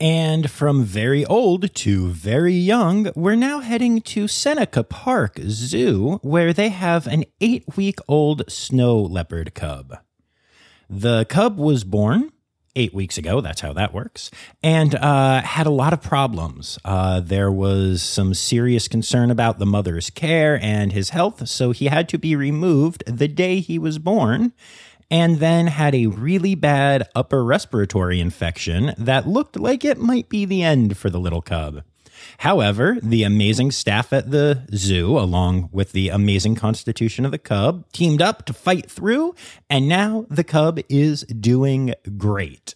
And 0.00 0.50
from 0.50 0.82
very 0.82 1.26
old 1.26 1.74
to 1.74 2.08
very 2.08 2.54
young, 2.54 3.10
we're 3.14 3.34
now 3.34 3.60
heading 3.60 4.00
to 4.02 4.26
Seneca 4.26 4.82
Park 4.82 5.40
Zoo, 5.42 6.20
where 6.22 6.54
they 6.54 6.70
have 6.70 7.06
an 7.06 7.24
eight 7.42 7.76
week 7.76 7.98
old 8.08 8.50
snow 8.50 8.98
leopard 8.98 9.54
cub. 9.54 9.98
The 10.88 11.26
cub 11.26 11.58
was 11.58 11.84
born 11.84 12.32
eight 12.76 12.94
weeks 12.94 13.18
ago. 13.18 13.40
That's 13.40 13.60
how 13.60 13.72
that 13.74 13.92
works. 13.92 14.30
And 14.62 14.94
uh, 14.94 15.42
had 15.42 15.66
a 15.66 15.70
lot 15.70 15.92
of 15.92 16.00
problems. 16.00 16.78
Uh, 16.84 17.20
there 17.20 17.50
was 17.50 18.02
some 18.02 18.34
serious 18.34 18.88
concern 18.88 19.30
about 19.30 19.58
the 19.58 19.66
mother's 19.66 20.10
care 20.10 20.58
and 20.62 20.92
his 20.92 21.10
health, 21.10 21.48
so 21.48 21.72
he 21.72 21.86
had 21.86 22.08
to 22.10 22.18
be 22.18 22.36
removed 22.36 23.02
the 23.06 23.28
day 23.28 23.60
he 23.60 23.78
was 23.78 23.98
born. 23.98 24.52
And 25.10 25.38
then 25.38 25.68
had 25.68 25.94
a 25.94 26.06
really 26.06 26.54
bad 26.54 27.08
upper 27.14 27.42
respiratory 27.42 28.20
infection 28.20 28.92
that 28.98 29.26
looked 29.26 29.58
like 29.58 29.82
it 29.82 29.96
might 29.96 30.28
be 30.28 30.44
the 30.44 30.62
end 30.62 30.98
for 30.98 31.08
the 31.08 31.18
little 31.18 31.40
cub. 31.40 31.82
However, 32.38 32.98
the 33.02 33.22
amazing 33.22 33.72
staff 33.72 34.12
at 34.12 34.30
the 34.30 34.66
zoo, 34.74 35.18
along 35.18 35.68
with 35.72 35.92
the 35.92 36.08
amazing 36.08 36.54
constitution 36.54 37.24
of 37.24 37.30
the 37.30 37.38
cub, 37.38 37.84
teamed 37.92 38.22
up 38.22 38.44
to 38.46 38.52
fight 38.52 38.90
through, 38.90 39.34
and 39.68 39.88
now 39.88 40.26
the 40.28 40.44
cub 40.44 40.80
is 40.88 41.22
doing 41.22 41.94
great. 42.16 42.74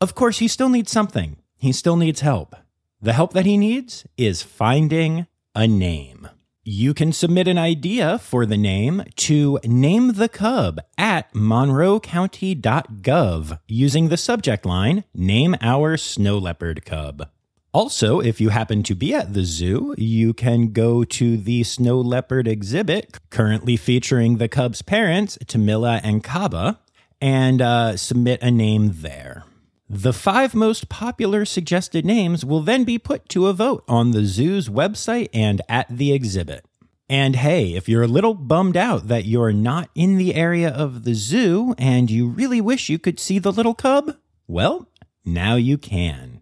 Of 0.00 0.14
course, 0.14 0.38
he 0.38 0.48
still 0.48 0.68
needs 0.68 0.90
something. 0.90 1.36
He 1.58 1.72
still 1.72 1.96
needs 1.96 2.20
help. 2.20 2.54
The 3.00 3.14
help 3.14 3.32
that 3.32 3.46
he 3.46 3.56
needs 3.56 4.06
is 4.16 4.42
finding 4.42 5.26
a 5.54 5.66
name. 5.66 6.28
You 6.68 6.94
can 6.94 7.12
submit 7.12 7.46
an 7.46 7.58
idea 7.58 8.18
for 8.18 8.44
the 8.44 8.56
name 8.56 9.04
to 9.16 9.60
name 9.64 10.14
the 10.14 10.28
cub 10.28 10.80
at 10.98 11.32
monroecounty.gov 11.32 13.60
using 13.68 14.08
the 14.08 14.16
subject 14.16 14.66
line 14.66 15.04
Name 15.14 15.54
Our 15.60 15.96
Snow 15.96 16.38
Leopard 16.38 16.84
Cub. 16.84 17.28
Also, 17.76 18.20
if 18.20 18.40
you 18.40 18.48
happen 18.48 18.82
to 18.82 18.94
be 18.94 19.12
at 19.12 19.34
the 19.34 19.44
zoo, 19.44 19.94
you 19.98 20.32
can 20.32 20.72
go 20.72 21.04
to 21.04 21.36
the 21.36 21.62
snow 21.62 22.00
leopard 22.00 22.48
exhibit 22.48 23.18
currently 23.28 23.76
featuring 23.76 24.38
the 24.38 24.48
cub's 24.48 24.80
parents, 24.80 25.36
Tamila 25.44 26.00
and 26.02 26.24
Kaba, 26.24 26.80
and 27.20 27.60
uh, 27.60 27.98
submit 27.98 28.40
a 28.40 28.50
name 28.50 28.92
there. 29.02 29.44
The 29.90 30.14
five 30.14 30.54
most 30.54 30.88
popular 30.88 31.44
suggested 31.44 32.06
names 32.06 32.46
will 32.46 32.62
then 32.62 32.84
be 32.84 32.98
put 32.98 33.28
to 33.28 33.46
a 33.46 33.52
vote 33.52 33.84
on 33.86 34.12
the 34.12 34.24
zoo's 34.24 34.70
website 34.70 35.28
and 35.34 35.60
at 35.68 35.86
the 35.90 36.14
exhibit. 36.14 36.64
And 37.10 37.36
hey, 37.36 37.74
if 37.74 37.90
you're 37.90 38.04
a 38.04 38.08
little 38.08 38.32
bummed 38.32 38.78
out 38.78 39.08
that 39.08 39.26
you're 39.26 39.52
not 39.52 39.90
in 39.94 40.16
the 40.16 40.34
area 40.34 40.70
of 40.70 41.04
the 41.04 41.12
zoo 41.12 41.74
and 41.76 42.10
you 42.10 42.26
really 42.26 42.62
wish 42.62 42.88
you 42.88 42.98
could 42.98 43.20
see 43.20 43.38
the 43.38 43.52
little 43.52 43.74
cub, 43.74 44.16
well, 44.48 44.88
now 45.26 45.56
you 45.56 45.76
can. 45.76 46.35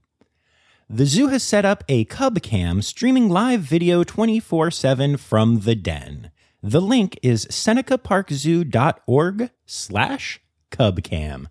The 0.91 1.07
zoo 1.07 1.29
has 1.29 1.43
set 1.43 1.65
up 1.65 1.83
a 1.89 2.05
cub 2.05 2.43
cam 2.43 2.83
streaming 2.83 3.31
live 3.31 3.61
video 3.61 4.05
24 4.05 4.71
7 4.71 5.17
from 5.17 5.61
the 5.61 5.75
den. 5.75 6.31
The 6.63 6.83
link 6.83 7.19
is 7.23 7.47
senecaparkzoo.org 7.47 9.51
slash 9.65 10.41
cubcam. 10.71 11.47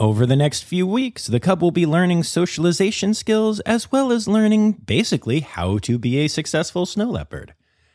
Over 0.00 0.26
the 0.26 0.34
next 0.34 0.64
few 0.64 0.84
weeks, 0.84 1.28
the 1.28 1.38
cub 1.38 1.62
will 1.62 1.70
be 1.70 1.86
learning 1.86 2.24
socialization 2.24 3.14
skills 3.14 3.60
as 3.60 3.92
well 3.92 4.10
as 4.10 4.26
learning 4.26 4.72
basically 4.72 5.38
how 5.40 5.78
to 5.78 5.96
be 5.96 6.18
a 6.18 6.26
successful 6.26 6.84
snow 6.84 7.08
leopard. 7.08 7.54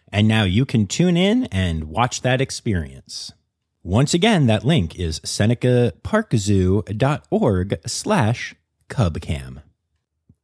And 0.10 0.26
now 0.26 0.44
you 0.44 0.66
can 0.66 0.88
tune 0.88 1.18
in 1.18 1.44
and 1.46 1.86
watch 1.86 2.22
that 2.22 2.40
experience. 2.40 3.34
Once 3.84 4.14
again, 4.14 4.48
that 4.48 4.64
link 4.64 4.98
is 4.98 5.20
senecaparkzoo.org 5.20 7.80
slash 7.86 8.56
cubcam. 8.90 9.64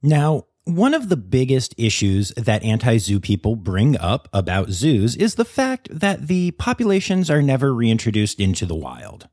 Now, 0.03 0.47
one 0.65 0.93
of 0.93 1.09
the 1.09 1.17
biggest 1.17 1.73
issues 1.77 2.29
that 2.31 2.63
anti 2.63 2.97
zoo 2.97 3.19
people 3.19 3.55
bring 3.55 3.97
up 3.97 4.27
about 4.33 4.69
zoos 4.69 5.15
is 5.15 5.35
the 5.35 5.45
fact 5.45 5.87
that 5.91 6.27
the 6.27 6.51
populations 6.51 7.31
are 7.31 7.41
never 7.41 7.73
reintroduced 7.73 8.39
into 8.39 8.65
the 8.65 8.75
wild. 8.75 9.27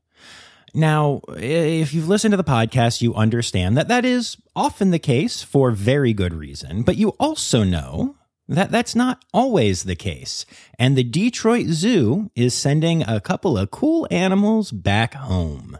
Now, 0.73 1.21
if 1.35 1.93
you've 1.93 2.07
listened 2.07 2.31
to 2.31 2.37
the 2.37 2.43
podcast, 2.43 3.01
you 3.01 3.13
understand 3.13 3.77
that 3.77 3.89
that 3.89 4.05
is 4.05 4.37
often 4.55 4.91
the 4.91 4.99
case 4.99 5.43
for 5.43 5.71
very 5.71 6.13
good 6.13 6.33
reason, 6.33 6.83
but 6.83 6.95
you 6.95 7.09
also 7.19 7.65
know 7.65 8.15
that 8.47 8.71
that's 8.71 8.95
not 8.95 9.23
always 9.33 9.83
the 9.83 9.95
case. 9.95 10.45
And 10.79 10.97
the 10.97 11.03
Detroit 11.03 11.67
Zoo 11.67 12.31
is 12.35 12.53
sending 12.53 13.03
a 13.03 13.19
couple 13.19 13.57
of 13.57 13.71
cool 13.71 14.07
animals 14.09 14.71
back 14.71 15.13
home. 15.13 15.77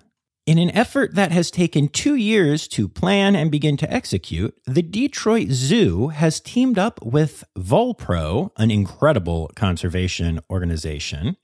In 0.47 0.57
an 0.57 0.71
effort 0.71 1.13
that 1.13 1.31
has 1.31 1.51
taken 1.51 1.87
two 1.87 2.15
years 2.15 2.67
to 2.69 2.87
plan 2.87 3.35
and 3.35 3.51
begin 3.51 3.77
to 3.77 3.93
execute, 3.93 4.55
the 4.65 4.81
Detroit 4.81 5.49
Zoo 5.49 6.07
has 6.07 6.39
teamed 6.39 6.79
up 6.79 6.99
with 7.05 7.43
VulPro, 7.55 8.49
an 8.57 8.71
incredible 8.71 9.51
conservation 9.55 10.39
organization, 10.49 11.37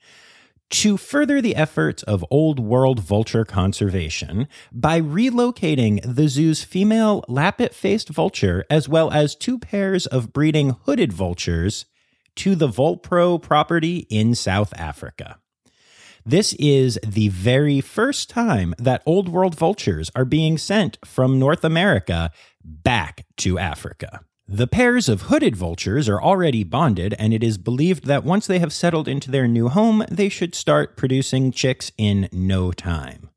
to 0.72 0.98
further 0.98 1.42
the 1.42 1.56
efforts 1.56 2.02
of 2.04 2.26
old 2.32 2.60
world 2.60 3.00
vulture 3.00 3.46
conservation 3.46 4.48
by 4.72 5.00
relocating 5.00 6.02
the 6.04 6.28
zoo's 6.28 6.64
female 6.64 7.24
lappet 7.28 7.76
faced 7.76 8.10
vulture 8.10 8.66
as 8.68 8.90
well 8.90 9.12
as 9.12 9.36
two 9.36 9.60
pairs 9.60 10.08
of 10.08 10.34
breeding 10.34 10.76
hooded 10.86 11.14
vultures 11.14 11.86
to 12.36 12.56
the 12.56 12.68
VulPro 12.68 13.40
property 13.40 14.08
in 14.10 14.34
South 14.34 14.74
Africa. 14.76 15.38
This 16.28 16.52
is 16.60 17.00
the 17.08 17.30
very 17.30 17.80
first 17.80 18.30
time 18.30 18.76
that 18.78 19.02
Old 19.06 19.30
World 19.30 19.56
vultures 19.56 20.12
are 20.14 20.26
being 20.26 20.58
sent 20.58 20.98
from 21.06 21.40
North 21.40 21.64
America 21.64 22.32
back 22.62 23.26
to 23.38 23.58
Africa. 23.58 24.20
The 24.46 24.68
pairs 24.68 25.08
of 25.08 25.22
hooded 25.24 25.56
vultures 25.56 26.10
are 26.10 26.22
already 26.22 26.66
bonded, 26.66 27.16
and 27.18 27.34
it 27.34 27.46
is 27.46 27.58
believed 27.58 28.08
that 28.08 28.26
once 28.26 28.46
they 28.46 28.60
have 28.60 28.74
settled 28.74 29.08
into 29.08 29.32
their 29.32 29.48
new 29.48 29.70
home, 29.70 30.04
they 30.12 30.28
should 30.28 30.54
start 30.54 30.98
producing 30.98 31.54
chicks 31.54 31.94
in 31.98 32.28
no 32.34 32.74
time. 32.74 33.30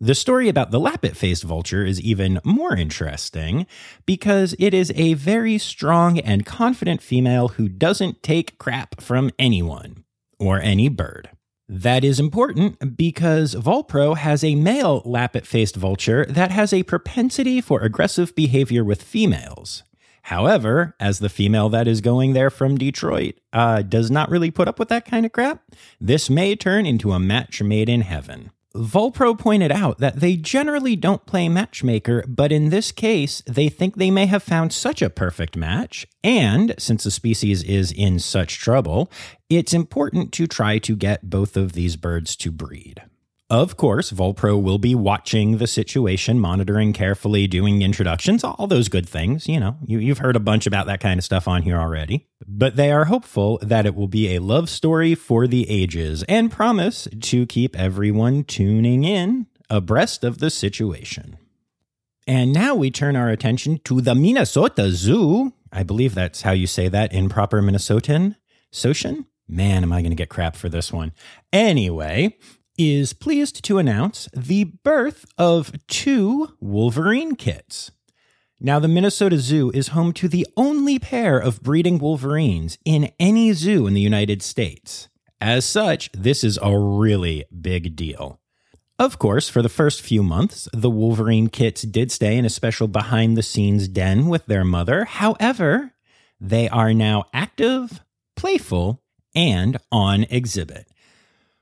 The 0.00 0.14
story 0.14 0.48
about 0.48 0.70
the 0.70 0.78
lappet 0.78 1.16
faced 1.16 1.42
vulture 1.42 1.84
is 1.84 2.00
even 2.00 2.38
more 2.44 2.76
interesting 2.76 3.66
because 4.06 4.54
it 4.60 4.72
is 4.72 4.92
a 4.94 5.14
very 5.14 5.58
strong 5.58 6.20
and 6.20 6.46
confident 6.46 7.02
female 7.02 7.48
who 7.48 7.68
doesn't 7.68 8.22
take 8.22 8.58
crap 8.58 9.00
from 9.00 9.32
anyone 9.40 10.04
or 10.38 10.60
any 10.60 10.88
bird. 10.88 11.30
That 11.74 12.04
is 12.04 12.20
important 12.20 12.98
because 12.98 13.54
VulPro 13.54 14.18
has 14.18 14.44
a 14.44 14.54
male 14.54 15.00
lappet 15.06 15.46
faced 15.46 15.74
vulture 15.74 16.26
that 16.26 16.50
has 16.50 16.70
a 16.70 16.82
propensity 16.82 17.62
for 17.62 17.80
aggressive 17.80 18.34
behavior 18.34 18.84
with 18.84 19.02
females. 19.02 19.82
However, 20.24 20.94
as 21.00 21.18
the 21.18 21.30
female 21.30 21.70
that 21.70 21.88
is 21.88 22.02
going 22.02 22.34
there 22.34 22.50
from 22.50 22.76
Detroit 22.76 23.36
uh, 23.54 23.80
does 23.80 24.10
not 24.10 24.28
really 24.28 24.50
put 24.50 24.68
up 24.68 24.78
with 24.78 24.90
that 24.90 25.06
kind 25.06 25.24
of 25.24 25.32
crap, 25.32 25.62
this 25.98 26.28
may 26.28 26.54
turn 26.54 26.84
into 26.84 27.12
a 27.12 27.18
match 27.18 27.62
made 27.62 27.88
in 27.88 28.02
heaven. 28.02 28.50
VulPro 28.74 29.38
pointed 29.38 29.70
out 29.70 29.98
that 29.98 30.16
they 30.16 30.36
generally 30.36 30.96
don't 30.96 31.26
play 31.26 31.48
matchmaker, 31.48 32.24
but 32.26 32.50
in 32.50 32.70
this 32.70 32.90
case, 32.90 33.42
they 33.46 33.68
think 33.68 33.96
they 33.96 34.10
may 34.10 34.26
have 34.26 34.42
found 34.42 34.72
such 34.72 35.02
a 35.02 35.10
perfect 35.10 35.56
match. 35.56 36.06
And 36.24 36.74
since 36.78 37.04
the 37.04 37.10
species 37.10 37.62
is 37.62 37.92
in 37.92 38.18
such 38.18 38.58
trouble, 38.58 39.10
it's 39.56 39.72
important 39.72 40.32
to 40.32 40.46
try 40.46 40.78
to 40.78 40.96
get 40.96 41.28
both 41.28 41.56
of 41.56 41.72
these 41.72 41.96
birds 41.96 42.36
to 42.36 42.50
breed. 42.50 43.02
Of 43.52 43.76
course, 43.76 44.10
VulPro 44.10 44.60
will 44.62 44.78
be 44.78 44.94
watching 44.94 45.58
the 45.58 45.66
situation, 45.66 46.40
monitoring 46.40 46.94
carefully, 46.94 47.46
doing 47.46 47.82
introductions, 47.82 48.42
all 48.42 48.66
those 48.66 48.88
good 48.88 49.06
things. 49.06 49.46
You 49.46 49.60
know, 49.60 49.76
you, 49.84 50.08
have 50.08 50.18
heard 50.18 50.36
a 50.36 50.40
bunch 50.40 50.66
about 50.66 50.86
that 50.86 51.00
kind 51.00 51.18
of 51.18 51.24
stuff 51.24 51.46
on 51.46 51.60
here 51.60 51.76
already. 51.76 52.26
But 52.48 52.76
they 52.76 52.90
are 52.90 53.04
hopeful 53.04 53.58
that 53.60 53.84
it 53.84 53.94
will 53.94 54.08
be 54.08 54.34
a 54.34 54.40
love 54.40 54.70
story 54.70 55.14
for 55.14 55.46
the 55.46 55.68
ages 55.68 56.24
and 56.30 56.50
promise 56.50 57.06
to 57.20 57.44
keep 57.44 57.78
everyone 57.78 58.44
tuning 58.44 59.04
in 59.04 59.48
abreast 59.68 60.24
of 60.24 60.38
the 60.38 60.48
situation. 60.48 61.36
And 62.26 62.54
now 62.54 62.74
we 62.74 62.90
turn 62.90 63.16
our 63.16 63.28
attention 63.28 63.80
to 63.84 64.00
the 64.00 64.14
Minnesota 64.14 64.90
Zoo. 64.92 65.52
I 65.70 65.82
believe 65.82 66.14
that's 66.14 66.40
how 66.40 66.52
you 66.52 66.66
say 66.66 66.88
that 66.88 67.12
in 67.12 67.28
proper 67.28 67.60
Minnesotan. 67.60 68.36
Soshin? 68.72 69.26
Man, 69.52 69.82
am 69.82 69.92
I 69.92 70.00
going 70.00 70.12
to 70.12 70.16
get 70.16 70.30
crap 70.30 70.56
for 70.56 70.70
this 70.70 70.90
one. 70.90 71.12
Anyway, 71.52 72.38
is 72.78 73.12
pleased 73.12 73.62
to 73.64 73.76
announce 73.76 74.26
the 74.34 74.64
birth 74.64 75.26
of 75.36 75.72
two 75.88 76.54
Wolverine 76.58 77.34
kits. 77.34 77.90
Now, 78.58 78.78
the 78.78 78.88
Minnesota 78.88 79.38
Zoo 79.38 79.70
is 79.74 79.88
home 79.88 80.14
to 80.14 80.26
the 80.26 80.46
only 80.56 80.98
pair 80.98 81.38
of 81.38 81.62
breeding 81.62 81.98
Wolverines 81.98 82.78
in 82.86 83.12
any 83.20 83.52
zoo 83.52 83.86
in 83.86 83.92
the 83.92 84.00
United 84.00 84.40
States. 84.40 85.10
As 85.38 85.66
such, 85.66 86.10
this 86.12 86.42
is 86.42 86.58
a 86.62 86.78
really 86.78 87.44
big 87.60 87.94
deal. 87.94 88.40
Of 88.98 89.18
course, 89.18 89.50
for 89.50 89.60
the 89.60 89.68
first 89.68 90.00
few 90.00 90.22
months, 90.22 90.66
the 90.72 90.88
Wolverine 90.88 91.48
kits 91.48 91.82
did 91.82 92.10
stay 92.10 92.38
in 92.38 92.46
a 92.46 92.50
special 92.50 92.88
behind 92.88 93.36
the 93.36 93.42
scenes 93.42 93.86
den 93.86 94.28
with 94.28 94.46
their 94.46 94.64
mother. 94.64 95.04
However, 95.04 95.92
they 96.40 96.70
are 96.70 96.94
now 96.94 97.24
active, 97.34 98.00
playful, 98.34 99.01
and 99.34 99.78
on 99.90 100.24
exhibit. 100.24 100.86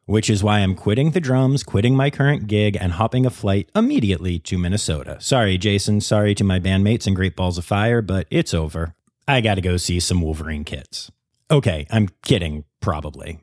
Which 0.07 0.29
is 0.29 0.43
why 0.43 0.59
I'm 0.59 0.75
quitting 0.75 1.13
the 1.13 1.21
drums, 1.21 1.63
quitting 1.63 1.95
my 1.95 2.11
current 2.11 2.49
gig, 2.49 2.77
and 2.81 2.93
hopping 2.93 3.27
a 3.27 3.31
flight 3.31 3.71
immediately 3.77 4.39
to 4.41 4.59
Minnesota. 4.59 5.19
Sorry, 5.21 5.57
Jason. 5.57 6.01
Sorry 6.01 6.35
to 6.35 6.45
my 6.45 6.59
bandmates 6.59 7.07
and 7.07 7.15
Great 7.15 7.37
Balls 7.37 7.59
of 7.59 7.65
Fire, 7.65 8.03
but 8.03 8.27
it's 8.31 8.53
over. 8.53 8.95
I 9.29 9.41
gotta 9.41 9.61
go 9.61 9.77
see 9.77 10.01
some 10.01 10.21
Wolverine 10.21 10.65
kits. 10.65 11.13
Okay, 11.51 11.87
I'm 11.91 12.09
kidding, 12.23 12.65
probably. 12.81 13.41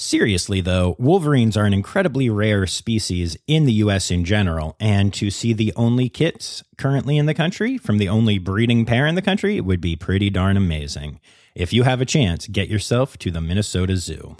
Seriously, 0.00 0.62
though, 0.62 0.96
wolverines 0.98 1.58
are 1.58 1.66
an 1.66 1.74
incredibly 1.74 2.30
rare 2.30 2.66
species 2.66 3.36
in 3.46 3.66
the 3.66 3.74
US 3.74 4.10
in 4.10 4.24
general, 4.24 4.74
and 4.80 5.12
to 5.12 5.30
see 5.30 5.52
the 5.52 5.74
only 5.76 6.08
kits 6.08 6.64
currently 6.78 7.18
in 7.18 7.26
the 7.26 7.34
country 7.34 7.76
from 7.76 7.98
the 7.98 8.08
only 8.08 8.38
breeding 8.38 8.86
pair 8.86 9.06
in 9.06 9.14
the 9.14 9.20
country 9.20 9.60
would 9.60 9.78
be 9.78 9.96
pretty 9.96 10.30
darn 10.30 10.56
amazing. 10.56 11.20
If 11.54 11.74
you 11.74 11.82
have 11.82 12.00
a 12.00 12.06
chance, 12.06 12.46
get 12.46 12.70
yourself 12.70 13.18
to 13.18 13.30
the 13.30 13.42
Minnesota 13.42 13.98
Zoo. 13.98 14.38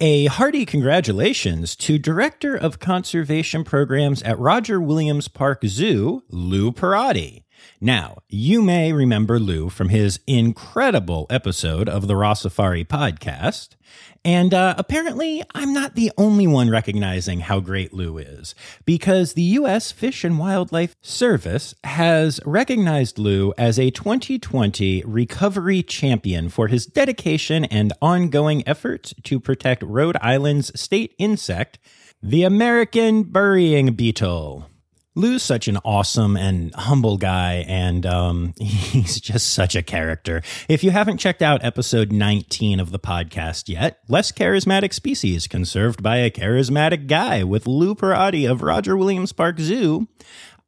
A 0.00 0.24
hearty 0.24 0.64
congratulations 0.64 1.76
to 1.76 1.98
Director 1.98 2.56
of 2.56 2.80
Conservation 2.80 3.62
Programs 3.62 4.22
at 4.22 4.38
Roger 4.38 4.80
Williams 4.80 5.28
Park 5.28 5.60
Zoo, 5.66 6.22
Lou 6.30 6.72
Perotti. 6.72 7.43
Now, 7.80 8.18
you 8.28 8.62
may 8.62 8.92
remember 8.92 9.38
Lou 9.38 9.68
from 9.68 9.90
his 9.90 10.20
incredible 10.26 11.26
episode 11.28 11.88
of 11.88 12.06
the 12.06 12.14
Rossafari 12.14 12.86
podcast. 12.86 13.76
And 14.24 14.54
uh, 14.54 14.74
apparently, 14.78 15.42
I'm 15.54 15.74
not 15.74 15.94
the 15.94 16.10
only 16.16 16.46
one 16.46 16.70
recognizing 16.70 17.40
how 17.40 17.60
great 17.60 17.92
Lou 17.92 18.16
is, 18.16 18.54
because 18.86 19.34
the 19.34 19.42
U.S. 19.42 19.92
Fish 19.92 20.24
and 20.24 20.38
Wildlife 20.38 20.96
Service 21.02 21.74
has 21.84 22.40
recognized 22.46 23.18
Lou 23.18 23.52
as 23.58 23.78
a 23.78 23.90
2020 23.90 25.02
recovery 25.04 25.82
champion 25.82 26.48
for 26.48 26.68
his 26.68 26.86
dedication 26.86 27.66
and 27.66 27.92
ongoing 28.00 28.66
efforts 28.66 29.14
to 29.24 29.38
protect 29.38 29.82
Rhode 29.82 30.16
Island's 30.22 30.78
state 30.80 31.14
insect, 31.18 31.78
the 32.22 32.44
American 32.44 33.24
burying 33.24 33.92
beetle. 33.94 34.70
Lou's 35.16 35.44
such 35.44 35.68
an 35.68 35.78
awesome 35.84 36.36
and 36.36 36.74
humble 36.74 37.16
guy, 37.18 37.64
and 37.68 38.04
um, 38.04 38.52
he's 38.60 39.20
just 39.20 39.52
such 39.52 39.76
a 39.76 39.82
character. 39.82 40.42
If 40.68 40.82
you 40.82 40.90
haven't 40.90 41.18
checked 41.18 41.40
out 41.40 41.64
episode 41.64 42.10
19 42.10 42.80
of 42.80 42.90
the 42.90 42.98
podcast 42.98 43.68
yet, 43.68 44.00
Less 44.08 44.32
Charismatic 44.32 44.92
Species 44.92 45.46
Conserved 45.46 46.02
by 46.02 46.16
a 46.16 46.32
Charismatic 46.32 47.06
Guy 47.06 47.44
with 47.44 47.68
Lou 47.68 47.94
Perrotti 47.94 48.50
of 48.50 48.62
Roger 48.62 48.96
Williams 48.96 49.32
Park 49.32 49.60
Zoo, 49.60 50.08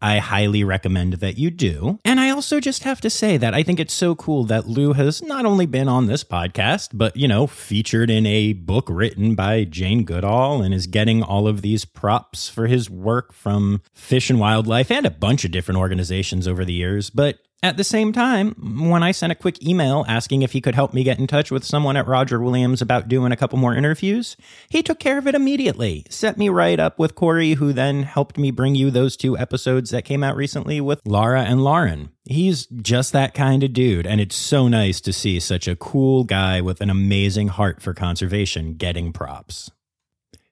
I 0.00 0.18
highly 0.18 0.62
recommend 0.62 1.14
that 1.14 1.38
you 1.38 1.50
do. 1.50 1.98
And 2.04 2.20
I 2.20 2.30
also 2.30 2.60
just 2.60 2.84
have 2.84 3.00
to 3.00 3.10
say 3.10 3.36
that 3.38 3.54
I 3.54 3.62
think 3.62 3.80
it's 3.80 3.94
so 3.94 4.14
cool 4.14 4.44
that 4.44 4.68
Lou 4.68 4.92
has 4.92 5.22
not 5.22 5.46
only 5.46 5.66
been 5.66 5.88
on 5.88 6.06
this 6.06 6.22
podcast, 6.22 6.90
but, 6.92 7.16
you 7.16 7.26
know, 7.26 7.46
featured 7.46 8.10
in 8.10 8.26
a 8.26 8.52
book 8.52 8.86
written 8.88 9.34
by 9.34 9.64
Jane 9.64 10.04
Goodall 10.04 10.60
and 10.62 10.74
is 10.74 10.86
getting 10.86 11.22
all 11.22 11.48
of 11.48 11.62
these 11.62 11.84
props 11.84 12.48
for 12.48 12.66
his 12.66 12.90
work 12.90 13.32
from 13.32 13.80
Fish 13.94 14.28
and 14.28 14.38
Wildlife 14.38 14.90
and 14.90 15.06
a 15.06 15.10
bunch 15.10 15.44
of 15.44 15.50
different 15.50 15.78
organizations 15.78 16.46
over 16.46 16.64
the 16.64 16.74
years. 16.74 17.08
But 17.08 17.38
at 17.62 17.76
the 17.76 17.84
same 17.84 18.12
time, 18.12 18.54
when 18.90 19.02
I 19.02 19.12
sent 19.12 19.32
a 19.32 19.36
quick 19.36 19.66
email 19.66 20.04
asking 20.06 20.42
if 20.42 20.52
he 20.52 20.60
could 20.60 20.74
help 20.74 20.92
me 20.92 21.02
get 21.02 21.18
in 21.18 21.26
touch 21.26 21.50
with 21.50 21.64
someone 21.64 21.96
at 21.96 22.06
Roger 22.06 22.40
Williams 22.40 22.82
about 22.82 23.08
doing 23.08 23.32
a 23.32 23.36
couple 23.36 23.58
more 23.58 23.74
interviews, 23.74 24.36
he 24.68 24.82
took 24.82 24.98
care 24.98 25.18
of 25.18 25.26
it 25.26 25.34
immediately. 25.34 26.04
Set 26.10 26.36
me 26.36 26.48
right 26.48 26.78
up 26.78 26.98
with 26.98 27.14
Corey, 27.14 27.54
who 27.54 27.72
then 27.72 28.02
helped 28.02 28.36
me 28.36 28.50
bring 28.50 28.74
you 28.74 28.90
those 28.90 29.16
two 29.16 29.38
episodes 29.38 29.90
that 29.90 30.04
came 30.04 30.22
out 30.22 30.36
recently 30.36 30.80
with 30.80 31.00
Lara 31.04 31.42
and 31.42 31.64
Lauren. 31.64 32.10
He's 32.24 32.66
just 32.66 33.12
that 33.12 33.34
kind 33.34 33.62
of 33.62 33.72
dude, 33.72 34.06
and 34.06 34.20
it's 34.20 34.36
so 34.36 34.68
nice 34.68 35.00
to 35.00 35.12
see 35.12 35.40
such 35.40 35.66
a 35.66 35.76
cool 35.76 36.24
guy 36.24 36.60
with 36.60 36.80
an 36.80 36.90
amazing 36.90 37.48
heart 37.48 37.80
for 37.80 37.94
conservation 37.94 38.74
getting 38.74 39.12
props. 39.12 39.70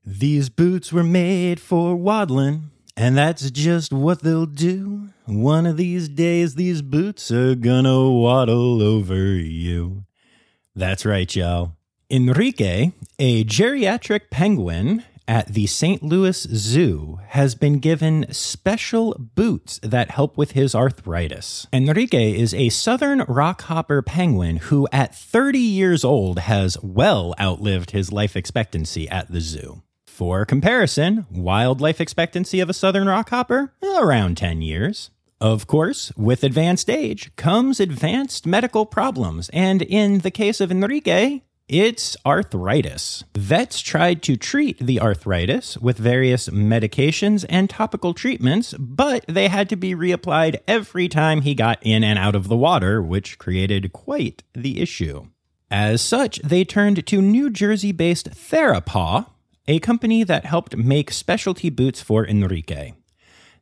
These 0.04 0.48
boots 0.48 0.92
were 0.92 1.04
made 1.04 1.60
for 1.60 1.94
waddling. 1.96 2.70
And 2.96 3.16
that's 3.16 3.50
just 3.50 3.92
what 3.92 4.22
they'll 4.22 4.46
do. 4.46 5.08
One 5.26 5.64
of 5.64 5.78
these 5.78 6.10
days, 6.10 6.54
these 6.54 6.82
boots 6.82 7.30
are 7.30 7.54
gonna 7.54 8.10
waddle 8.10 8.82
over 8.82 9.24
you. 9.24 10.04
That's 10.76 11.06
right, 11.06 11.34
y'all. 11.34 11.76
Enrique, 12.10 12.92
a 13.18 13.44
geriatric 13.44 14.28
penguin 14.30 15.02
at 15.26 15.48
the 15.48 15.66
St. 15.66 16.02
Louis 16.02 16.42
Zoo, 16.42 17.20
has 17.28 17.54
been 17.54 17.78
given 17.78 18.26
special 18.30 19.16
boots 19.18 19.80
that 19.82 20.10
help 20.10 20.36
with 20.36 20.50
his 20.50 20.74
arthritis. 20.74 21.66
Enrique 21.72 22.38
is 22.38 22.52
a 22.52 22.68
southern 22.68 23.20
rockhopper 23.20 24.04
penguin 24.04 24.56
who, 24.56 24.86
at 24.92 25.14
30 25.14 25.58
years 25.58 26.04
old, 26.04 26.40
has 26.40 26.76
well 26.82 27.34
outlived 27.40 27.92
his 27.92 28.12
life 28.12 28.36
expectancy 28.36 29.08
at 29.08 29.32
the 29.32 29.40
zoo. 29.40 29.80
For 30.04 30.44
comparison, 30.44 31.26
wildlife 31.30 32.00
expectancy 32.00 32.60
of 32.60 32.68
a 32.68 32.74
southern 32.74 33.06
rockhopper? 33.06 33.70
Around 33.82 34.36
10 34.36 34.60
years. 34.60 35.10
Of 35.40 35.66
course, 35.66 36.12
with 36.16 36.44
advanced 36.44 36.88
age 36.88 37.34
comes 37.36 37.80
advanced 37.80 38.46
medical 38.46 38.86
problems, 38.86 39.50
and 39.52 39.82
in 39.82 40.20
the 40.20 40.30
case 40.30 40.60
of 40.60 40.70
Enrique, 40.70 41.42
it's 41.68 42.14
arthritis. 42.26 43.24
Vets 43.34 43.80
tried 43.80 44.22
to 44.24 44.36
treat 44.36 44.78
the 44.78 45.00
arthritis 45.00 45.78
with 45.78 45.96
various 45.96 46.48
medications 46.50 47.46
and 47.48 47.70
topical 47.70 48.12
treatments, 48.12 48.74
but 48.78 49.24
they 49.26 49.48
had 49.48 49.70
to 49.70 49.76
be 49.76 49.94
reapplied 49.94 50.60
every 50.68 51.08
time 51.08 51.40
he 51.40 51.54
got 51.54 51.78
in 51.80 52.04
and 52.04 52.18
out 52.18 52.34
of 52.34 52.48
the 52.48 52.56
water, 52.56 53.00
which 53.02 53.38
created 53.38 53.94
quite 53.94 54.42
the 54.52 54.80
issue. 54.80 55.28
As 55.70 56.02
such, 56.02 56.38
they 56.40 56.64
turned 56.64 57.06
to 57.06 57.22
New 57.22 57.48
Jersey 57.48 57.92
based 57.92 58.30
Therapaw, 58.30 59.26
a 59.66 59.78
company 59.78 60.22
that 60.22 60.44
helped 60.44 60.76
make 60.76 61.10
specialty 61.10 61.70
boots 61.70 62.02
for 62.02 62.26
Enrique. 62.26 62.92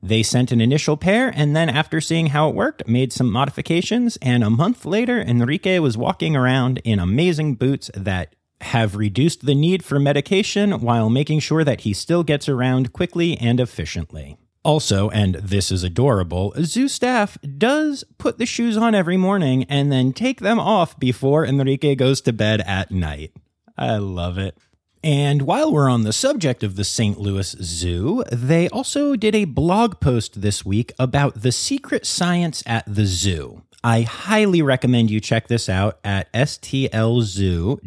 They 0.02 0.24
sent 0.24 0.50
an 0.50 0.60
initial 0.60 0.96
pair, 0.96 1.28
and 1.28 1.54
then, 1.54 1.68
after 1.68 2.00
seeing 2.00 2.28
how 2.28 2.48
it 2.48 2.56
worked, 2.56 2.88
made 2.88 3.12
some 3.12 3.30
modifications. 3.30 4.18
And 4.20 4.42
a 4.42 4.50
month 4.50 4.84
later, 4.84 5.20
Enrique 5.20 5.78
was 5.78 5.96
walking 5.96 6.34
around 6.34 6.78
in 6.78 6.98
amazing 6.98 7.54
boots 7.54 7.88
that 7.94 8.34
have 8.62 8.96
reduced 8.96 9.46
the 9.46 9.54
need 9.54 9.84
for 9.84 10.00
medication 10.00 10.80
while 10.80 11.08
making 11.08 11.38
sure 11.40 11.62
that 11.62 11.82
he 11.82 11.92
still 11.92 12.24
gets 12.24 12.48
around 12.48 12.92
quickly 12.92 13.36
and 13.38 13.60
efficiently. 13.60 14.38
Also, 14.64 15.08
and 15.10 15.34
this 15.36 15.72
is 15.72 15.82
adorable, 15.82 16.52
zoo 16.62 16.88
staff 16.88 17.36
does 17.58 18.04
put 18.18 18.38
the 18.38 18.46
shoes 18.46 18.76
on 18.76 18.94
every 18.94 19.16
morning 19.16 19.64
and 19.64 19.90
then 19.90 20.12
take 20.12 20.40
them 20.40 20.60
off 20.60 20.98
before 21.00 21.44
Enrique 21.44 21.96
goes 21.96 22.20
to 22.20 22.32
bed 22.32 22.60
at 22.60 22.92
night. 22.92 23.32
I 23.76 23.96
love 23.96 24.38
it. 24.38 24.56
And 25.04 25.42
while 25.42 25.72
we're 25.72 25.90
on 25.90 26.04
the 26.04 26.12
subject 26.12 26.62
of 26.62 26.76
the 26.76 26.84
St. 26.84 27.18
Louis 27.18 27.56
Zoo, 27.60 28.22
they 28.30 28.68
also 28.68 29.16
did 29.16 29.34
a 29.34 29.46
blog 29.46 29.98
post 29.98 30.42
this 30.42 30.64
week 30.64 30.92
about 30.96 31.42
the 31.42 31.50
secret 31.50 32.06
science 32.06 32.62
at 32.66 32.84
the 32.86 33.04
zoo. 33.04 33.62
I 33.82 34.02
highly 34.02 34.62
recommend 34.62 35.10
you 35.10 35.18
check 35.20 35.48
this 35.48 35.68
out 35.68 35.98
at 36.04 36.32
stlzoo.org, 36.32 37.82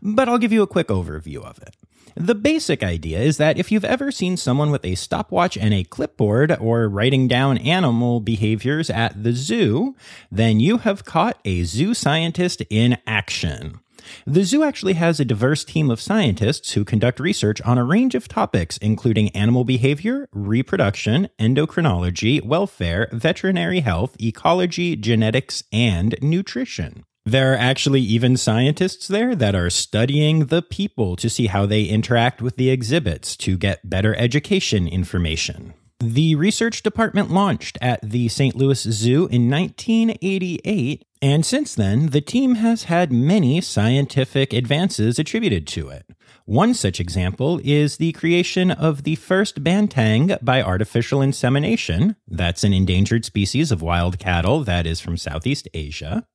but 0.00 0.28
I'll 0.28 0.38
give 0.38 0.52
you 0.52 0.62
a 0.62 0.68
quick 0.68 0.86
overview 0.86 1.38
of 1.38 1.58
it. 1.58 1.74
The 2.14 2.36
basic 2.36 2.84
idea 2.84 3.18
is 3.18 3.38
that 3.38 3.58
if 3.58 3.72
you've 3.72 3.84
ever 3.84 4.12
seen 4.12 4.36
someone 4.36 4.70
with 4.70 4.84
a 4.84 4.94
stopwatch 4.94 5.56
and 5.56 5.74
a 5.74 5.82
clipboard 5.82 6.56
or 6.60 6.88
writing 6.88 7.26
down 7.26 7.58
animal 7.58 8.20
behaviors 8.20 8.88
at 8.88 9.20
the 9.24 9.32
zoo, 9.32 9.96
then 10.30 10.60
you 10.60 10.78
have 10.78 11.04
caught 11.04 11.40
a 11.44 11.64
zoo 11.64 11.92
scientist 11.92 12.62
in 12.70 12.98
action. 13.04 13.80
The 14.26 14.44
zoo 14.44 14.62
actually 14.62 14.94
has 14.94 15.20
a 15.20 15.24
diverse 15.24 15.64
team 15.64 15.90
of 15.90 16.00
scientists 16.00 16.72
who 16.72 16.84
conduct 16.84 17.20
research 17.20 17.60
on 17.62 17.78
a 17.78 17.84
range 17.84 18.14
of 18.14 18.28
topics, 18.28 18.76
including 18.78 19.30
animal 19.30 19.64
behavior, 19.64 20.28
reproduction, 20.32 21.28
endocrinology, 21.38 22.44
welfare, 22.44 23.08
veterinary 23.12 23.80
health, 23.80 24.16
ecology, 24.20 24.96
genetics, 24.96 25.64
and 25.72 26.16
nutrition. 26.20 27.04
There 27.24 27.52
are 27.52 27.56
actually 27.56 28.00
even 28.00 28.36
scientists 28.36 29.06
there 29.06 29.36
that 29.36 29.54
are 29.54 29.70
studying 29.70 30.46
the 30.46 30.60
people 30.60 31.14
to 31.16 31.30
see 31.30 31.46
how 31.46 31.66
they 31.66 31.84
interact 31.84 32.42
with 32.42 32.56
the 32.56 32.70
exhibits 32.70 33.36
to 33.36 33.56
get 33.56 33.88
better 33.88 34.16
education 34.16 34.88
information. 34.88 35.74
The 36.02 36.34
research 36.34 36.82
department 36.82 37.30
launched 37.30 37.78
at 37.80 38.00
the 38.02 38.26
St. 38.26 38.56
Louis 38.56 38.82
Zoo 38.82 39.28
in 39.28 39.48
1988, 39.48 41.06
and 41.22 41.46
since 41.46 41.76
then, 41.76 42.08
the 42.08 42.20
team 42.20 42.56
has 42.56 42.84
had 42.84 43.12
many 43.12 43.60
scientific 43.60 44.52
advances 44.52 45.20
attributed 45.20 45.64
to 45.68 45.90
it. 45.90 46.04
One 46.44 46.74
such 46.74 46.98
example 46.98 47.60
is 47.62 47.98
the 47.98 48.10
creation 48.14 48.72
of 48.72 49.04
the 49.04 49.14
first 49.14 49.62
banteng 49.62 50.36
by 50.42 50.60
artificial 50.60 51.22
insemination. 51.22 52.16
That's 52.26 52.64
an 52.64 52.72
endangered 52.72 53.24
species 53.24 53.70
of 53.70 53.80
wild 53.80 54.18
cattle 54.18 54.64
that 54.64 54.88
is 54.88 55.00
from 55.00 55.16
Southeast 55.16 55.68
Asia. 55.72 56.26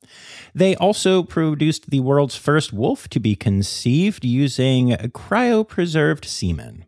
They 0.55 0.77
also 0.77 1.23
produced 1.23 1.89
the 1.89 1.99
world's 1.99 2.37
first 2.37 2.71
wolf 2.71 3.09
to 3.09 3.19
be 3.19 3.35
conceived 3.35 4.23
using 4.23 4.91
cryopreserved 4.91 6.23
semen. 6.23 6.85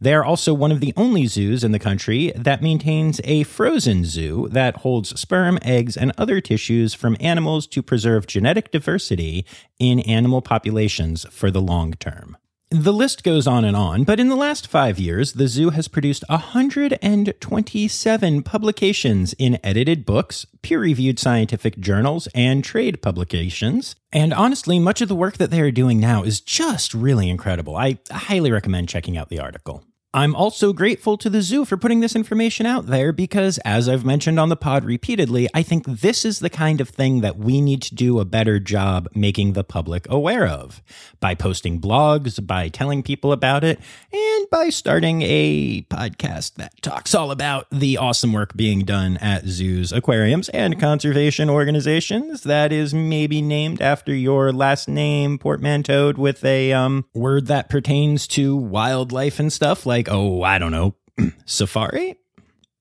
They 0.00 0.14
are 0.14 0.24
also 0.24 0.54
one 0.54 0.72
of 0.72 0.80
the 0.80 0.92
only 0.96 1.26
zoos 1.26 1.64
in 1.64 1.72
the 1.72 1.78
country 1.78 2.32
that 2.36 2.62
maintains 2.62 3.20
a 3.24 3.42
frozen 3.44 4.04
zoo 4.04 4.48
that 4.50 4.78
holds 4.78 5.18
sperm, 5.18 5.58
eggs, 5.62 5.96
and 5.96 6.12
other 6.16 6.40
tissues 6.40 6.94
from 6.94 7.16
animals 7.20 7.66
to 7.68 7.82
preserve 7.82 8.26
genetic 8.26 8.70
diversity 8.70 9.44
in 9.78 10.00
animal 10.00 10.42
populations 10.42 11.26
for 11.30 11.50
the 11.50 11.62
long 11.62 11.92
term. 11.94 12.36
The 12.70 12.92
list 12.92 13.24
goes 13.24 13.46
on 13.46 13.64
and 13.64 13.74
on, 13.74 14.04
but 14.04 14.20
in 14.20 14.28
the 14.28 14.36
last 14.36 14.66
five 14.66 14.98
years, 14.98 15.32
the 15.32 15.48
zoo 15.48 15.70
has 15.70 15.88
produced 15.88 16.22
127 16.28 18.42
publications 18.42 19.32
in 19.38 19.58
edited 19.64 20.04
books, 20.04 20.44
peer 20.60 20.78
reviewed 20.78 21.18
scientific 21.18 21.78
journals, 21.78 22.28
and 22.34 22.62
trade 22.62 23.00
publications. 23.00 23.96
And 24.12 24.34
honestly, 24.34 24.78
much 24.78 25.00
of 25.00 25.08
the 25.08 25.14
work 25.14 25.38
that 25.38 25.50
they 25.50 25.62
are 25.62 25.70
doing 25.70 25.98
now 25.98 26.24
is 26.24 26.42
just 26.42 26.92
really 26.92 27.30
incredible. 27.30 27.74
I 27.74 28.00
highly 28.10 28.52
recommend 28.52 28.90
checking 28.90 29.16
out 29.16 29.30
the 29.30 29.40
article. 29.40 29.82
I'm 30.14 30.34
also 30.34 30.72
grateful 30.72 31.18
to 31.18 31.28
the 31.28 31.42
zoo 31.42 31.66
for 31.66 31.76
putting 31.76 32.00
this 32.00 32.16
information 32.16 32.64
out 32.64 32.86
there 32.86 33.12
because, 33.12 33.58
as 33.58 33.90
I've 33.90 34.06
mentioned 34.06 34.40
on 34.40 34.48
the 34.48 34.56
pod 34.56 34.86
repeatedly, 34.86 35.50
I 35.52 35.62
think 35.62 35.84
this 35.84 36.24
is 36.24 36.38
the 36.38 36.48
kind 36.48 36.80
of 36.80 36.88
thing 36.88 37.20
that 37.20 37.36
we 37.36 37.60
need 37.60 37.82
to 37.82 37.94
do 37.94 38.18
a 38.18 38.24
better 38.24 38.58
job 38.58 39.10
making 39.14 39.52
the 39.52 39.64
public 39.64 40.06
aware 40.08 40.46
of 40.46 40.82
by 41.20 41.34
posting 41.34 41.78
blogs, 41.78 42.44
by 42.44 42.70
telling 42.70 43.02
people 43.02 43.32
about 43.32 43.64
it, 43.64 43.80
and 44.10 44.50
by 44.50 44.70
starting 44.70 45.20
a 45.20 45.82
podcast 45.90 46.54
that 46.54 46.80
talks 46.80 47.14
all 47.14 47.30
about 47.30 47.66
the 47.70 47.98
awesome 47.98 48.32
work 48.32 48.56
being 48.56 48.86
done 48.86 49.18
at 49.18 49.44
zoos, 49.44 49.92
aquariums, 49.92 50.48
and 50.50 50.80
conservation 50.80 51.50
organizations 51.50 52.44
that 52.44 52.72
is 52.72 52.94
maybe 52.94 53.42
named 53.42 53.82
after 53.82 54.14
your 54.14 54.54
last 54.54 54.88
name 54.88 55.38
portmanteaued 55.38 56.16
with 56.16 56.42
a 56.46 56.72
um, 56.72 57.04
word 57.12 57.46
that 57.48 57.68
pertains 57.68 58.26
to 58.26 58.56
wildlife 58.56 59.38
and 59.38 59.52
stuff 59.52 59.84
like 59.84 59.97
like, 59.98 60.08
oh, 60.08 60.42
I 60.42 60.58
don't 60.58 60.70
know, 60.70 60.94
safari? 61.44 62.16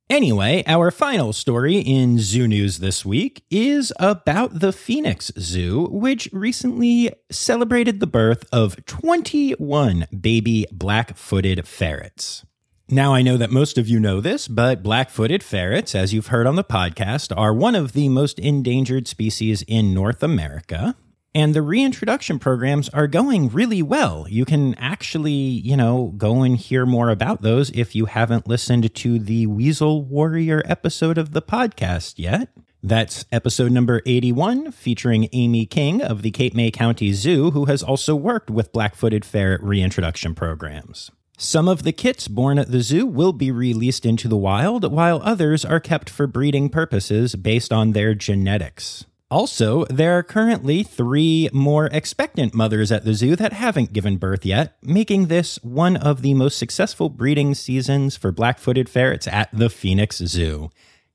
Anyway, 0.08 0.64
our 0.68 0.92
final 0.92 1.34
story 1.34 1.80
in 1.80 2.20
Zoo 2.20 2.48
News 2.48 2.78
this 2.78 3.04
week 3.04 3.44
is 3.50 3.92
about 4.00 4.60
the 4.60 4.72
Phoenix 4.72 5.32
Zoo, 5.38 5.88
which 5.92 6.30
recently 6.32 7.12
celebrated 7.32 8.00
the 8.00 8.08
birth 8.08 8.46
of 8.54 8.86
21 8.86 10.06
baby 10.22 10.66
black 10.72 11.18
footed 11.18 11.68
ferrets. 11.68 12.46
Now, 12.88 13.16
I 13.16 13.24
know 13.24 13.36
that 13.36 13.50
most 13.52 13.80
of 13.80 13.90
you 13.90 14.00
know 14.00 14.22
this, 14.22 14.48
but 14.48 14.84
black 14.84 15.10
footed 15.10 15.42
ferrets, 15.42 15.96
as 15.96 16.14
you've 16.14 16.28
heard 16.28 16.46
on 16.46 16.56
the 16.56 16.64
podcast, 16.64 17.36
are 17.36 17.54
one 17.54 17.76
of 17.76 17.94
the 17.94 18.10
most 18.10 18.38
endangered 18.38 19.08
species 19.08 19.64
in 19.64 19.92
North 19.92 20.22
America. 20.22 20.96
And 21.38 21.54
the 21.54 21.62
reintroduction 21.62 22.39
programs 22.39 22.89
are 22.89 23.06
going 23.06 23.50
really 23.50 23.84
well. 23.84 24.26
You 24.28 24.43
can 24.43 24.73
actually, 24.80 25.32
you 25.32 25.78
know, 25.78 26.15
go 26.17 26.41
and 26.41 26.58
hear 26.58 26.84
more 26.84 27.12
about 27.12 27.43
those 27.43 27.69
if 27.76 27.93
you 27.93 28.06
haven't 28.06 28.47
listened 28.47 28.95
to 28.95 29.19
the 29.19 29.45
Weasel 29.45 30.04
Warrior 30.04 30.63
episode 30.65 31.19
of 31.19 31.34
the 31.34 31.43
podcast 31.43 32.15
yet. 32.17 32.50
That's 32.82 33.26
episode 33.32 33.71
number 33.71 34.02
81, 34.08 34.71
featuring 34.71 35.30
Amy 35.32 35.67
King 35.67 36.02
of 36.02 36.23
the 36.23 36.32
Cape 36.32 36.56
May 36.56 36.71
County 36.71 37.13
Zoo, 37.13 37.52
who 37.52 37.65
has 37.65 37.84
also 37.84 38.15
worked 38.15 38.50
with 38.50 38.73
black 38.73 38.95
footed 38.95 39.23
ferret 39.23 39.62
reintroduction 39.62 40.34
programs. 40.34 41.12
Some 41.38 41.67
of 41.67 41.84
the 41.84 41.93
kits 41.93 42.28
born 42.28 42.58
at 42.58 42.71
the 42.71 42.82
zoo 42.82 43.06
will 43.06 43.32
be 43.32 43.52
released 43.52 44.08
into 44.08 44.28
the 44.28 44.36
wild, 44.36 44.91
while 44.91 45.21
others 45.23 45.63
are 45.63 45.80
kept 45.80 46.10
for 46.10 46.26
breeding 46.26 46.67
purposes 46.69 47.36
based 47.36 47.71
on 47.71 47.91
their 47.91 48.15
genetics. 48.15 49.06
Also, 49.30 49.84
there 49.86 50.18
are 50.18 50.24
currently 50.24 50.84
three 50.84 51.50
more 51.52 51.88
expectant 51.88 52.54
mothers 52.54 52.94
at 52.94 53.04
the 53.04 53.13
zoo 53.13 53.36
that 53.36 53.52
haven't 53.52 53.92
given 53.92 54.16
birth 54.16 54.46
yet, 54.46 54.78
making 54.82 55.28
this 55.28 55.58
one 55.63 55.98
of 55.98 56.22
the 56.22 56.34
most 56.34 56.58
successful 56.58 57.10
breeding 57.10 57.54
seasons 57.54 58.16
for 58.16 58.32
black 58.32 58.58
footed 58.58 58.88
ferrets 58.88 59.28
at 59.28 59.50
the 59.52 59.70
Phoenix 59.70 60.18
Zoo. 60.18 60.70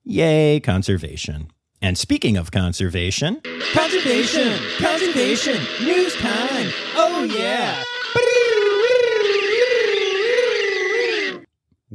Yay, 0.05 0.61
conservation. 0.61 1.51
And 1.81 1.97
speaking 1.97 2.37
of 2.37 2.51
conservation, 2.51 3.41
conservation, 3.73 4.59
conservation, 4.79 5.59
news 5.83 6.15
time. 6.17 6.71
Oh, 6.95 7.25
yeah. 7.35 7.83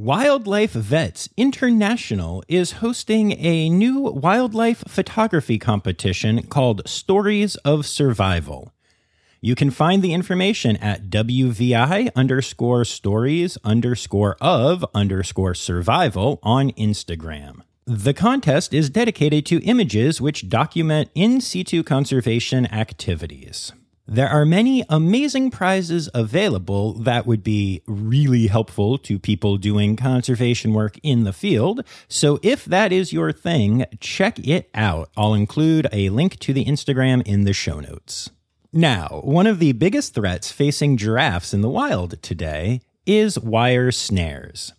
Wildlife 0.08 0.72
Vets 0.72 1.28
International 1.36 2.42
is 2.48 2.80
hosting 2.80 3.34
a 3.34 3.70
new 3.70 4.00
wildlife 4.00 4.86
photography 4.88 5.60
competition 5.60 6.44
called 6.44 6.88
Stories 6.88 7.58
of 7.66 7.86
Survival. 7.86 8.72
You 9.42 9.54
can 9.54 9.70
find 9.70 10.02
the 10.02 10.14
information 10.14 10.78
at 10.78 11.10
WVI 11.10 12.10
underscore 12.16 12.86
stories 12.86 13.58
underscore 13.66 14.38
of 14.40 14.86
underscore 14.96 15.56
survival 15.56 16.40
on 16.42 16.72
Instagram. 16.72 17.64
The 17.86 18.14
contest 18.14 18.74
is 18.74 18.90
dedicated 18.90 19.46
to 19.48 19.62
images 19.66 20.22
which 20.22 20.48
document 20.48 21.10
in 21.16 21.42
situ 21.42 21.84
conservation 21.84 22.66
activities. 22.68 23.74
There 24.10 24.30
are 24.30 24.46
many 24.46 24.86
amazing 24.88 25.52
prizes 25.52 26.10
available 26.14 26.94
that 26.94 27.28
would 27.28 27.44
be 27.44 27.82
really 27.88 28.48
helpful 28.48 28.98
to 29.00 29.20
people 29.20 29.58
doing 29.58 29.98
conservation 29.98 30.74
work 30.74 30.98
in 31.04 31.26
the 31.26 31.34
field. 31.34 31.84
So 32.08 32.40
if 32.42 32.64
that 32.64 32.94
is 32.94 33.12
your 33.12 33.34
thing, 33.34 33.84
check 34.00 34.40
it 34.40 34.70
out. 34.74 35.10
I'll 35.18 35.34
include 35.34 35.88
a 35.92 36.08
link 36.08 36.40
to 36.40 36.54
the 36.54 36.64
Instagram 36.64 37.22
in 37.28 37.44
the 37.44 37.52
show 37.52 37.82
notes. 37.82 38.30
Now, 38.72 39.20
one 39.26 39.46
of 39.46 39.60
the 39.60 39.74
biggest 39.74 40.14
threats 40.14 40.54
facing 40.54 40.96
giraffes 40.96 41.54
in 41.54 41.60
the 41.60 41.70
wild 41.70 42.22
today 42.24 42.80
is 43.06 43.38
wire 43.38 43.92
snares. 43.92 44.72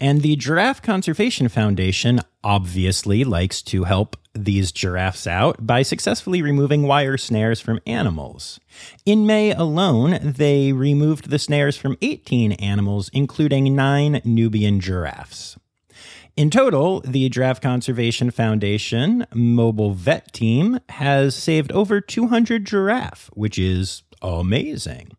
And 0.00 0.20
the 0.20 0.36
Giraffe 0.36 0.82
Conservation 0.82 1.48
Foundation 1.48 2.20
obviously 2.44 3.24
likes 3.24 3.62
to 3.62 3.84
help 3.84 4.16
these 4.34 4.70
giraffes 4.70 5.26
out 5.26 5.66
by 5.66 5.80
successfully 5.80 6.42
removing 6.42 6.82
wire 6.82 7.16
snares 7.16 7.60
from 7.60 7.80
animals. 7.86 8.60
In 9.06 9.26
May 9.26 9.52
alone, 9.52 10.18
they 10.22 10.72
removed 10.72 11.30
the 11.30 11.38
snares 11.38 11.78
from 11.78 11.96
18 12.02 12.52
animals, 12.52 13.08
including 13.14 13.74
nine 13.74 14.20
Nubian 14.24 14.80
giraffes. 14.80 15.56
In 16.36 16.50
total, 16.50 17.00
the 17.00 17.30
Giraffe 17.30 17.62
Conservation 17.62 18.30
Foundation 18.30 19.26
mobile 19.32 19.92
vet 19.92 20.34
team 20.34 20.78
has 20.90 21.34
saved 21.34 21.72
over 21.72 22.02
200 22.02 22.66
giraffe, 22.66 23.30
which 23.32 23.58
is 23.58 24.02
amazing. 24.20 25.16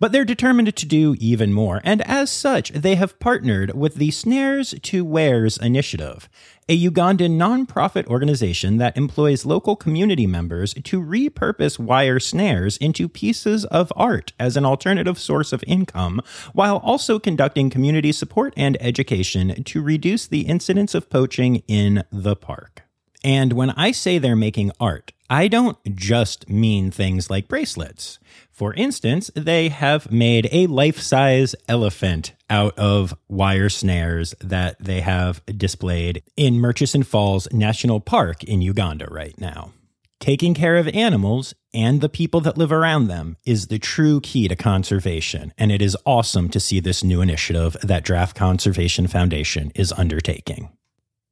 But 0.00 0.12
they're 0.12 0.24
determined 0.24 0.74
to 0.76 0.86
do 0.86 1.14
even 1.18 1.52
more, 1.52 1.80
and 1.84 2.02
as 2.02 2.30
such, 2.30 2.70
they 2.70 2.96
have 2.96 3.18
partnered 3.18 3.74
with 3.74 3.94
the 3.94 4.10
Snares 4.10 4.74
to 4.82 5.04
Wares 5.04 5.56
initiative, 5.56 6.28
a 6.68 6.78
Ugandan 6.88 7.36
nonprofit 7.36 8.06
organization 8.06 8.78
that 8.78 8.96
employs 8.96 9.44
local 9.44 9.76
community 9.76 10.26
members 10.26 10.74
to 10.74 11.00
repurpose 11.00 11.78
wire 11.78 12.18
snares 12.18 12.76
into 12.78 13.08
pieces 13.08 13.64
of 13.66 13.92
art 13.94 14.32
as 14.40 14.56
an 14.56 14.64
alternative 14.64 15.18
source 15.18 15.52
of 15.52 15.64
income, 15.66 16.20
while 16.52 16.78
also 16.78 17.18
conducting 17.18 17.70
community 17.70 18.12
support 18.12 18.54
and 18.56 18.76
education 18.80 19.62
to 19.64 19.82
reduce 19.82 20.26
the 20.26 20.42
incidence 20.42 20.94
of 20.94 21.10
poaching 21.10 21.62
in 21.68 22.04
the 22.10 22.34
park. 22.34 22.82
And 23.22 23.54
when 23.54 23.70
I 23.70 23.92
say 23.92 24.18
they're 24.18 24.36
making 24.36 24.72
art, 24.78 25.12
I 25.30 25.48
don't 25.48 25.78
just 25.96 26.50
mean 26.50 26.90
things 26.90 27.30
like 27.30 27.48
bracelets. 27.48 28.18
For 28.54 28.72
instance, 28.74 29.32
they 29.34 29.68
have 29.68 30.12
made 30.12 30.48
a 30.52 30.68
life 30.68 31.00
size 31.00 31.56
elephant 31.68 32.34
out 32.48 32.78
of 32.78 33.12
wire 33.28 33.68
snares 33.68 34.32
that 34.40 34.78
they 34.78 35.00
have 35.00 35.44
displayed 35.46 36.22
in 36.36 36.60
Murchison 36.60 37.02
Falls 37.02 37.52
National 37.52 37.98
Park 37.98 38.44
in 38.44 38.62
Uganda 38.62 39.08
right 39.10 39.36
now. 39.40 39.72
Taking 40.20 40.54
care 40.54 40.76
of 40.76 40.86
animals 40.86 41.52
and 41.74 42.00
the 42.00 42.08
people 42.08 42.40
that 42.42 42.56
live 42.56 42.70
around 42.70 43.08
them 43.08 43.36
is 43.44 43.66
the 43.66 43.80
true 43.80 44.20
key 44.20 44.46
to 44.46 44.54
conservation, 44.54 45.52
and 45.58 45.72
it 45.72 45.82
is 45.82 45.96
awesome 46.06 46.48
to 46.50 46.60
see 46.60 46.78
this 46.78 47.02
new 47.02 47.20
initiative 47.20 47.76
that 47.82 48.04
Giraffe 48.04 48.34
Conservation 48.34 49.08
Foundation 49.08 49.72
is 49.74 49.92
undertaking. 49.92 50.70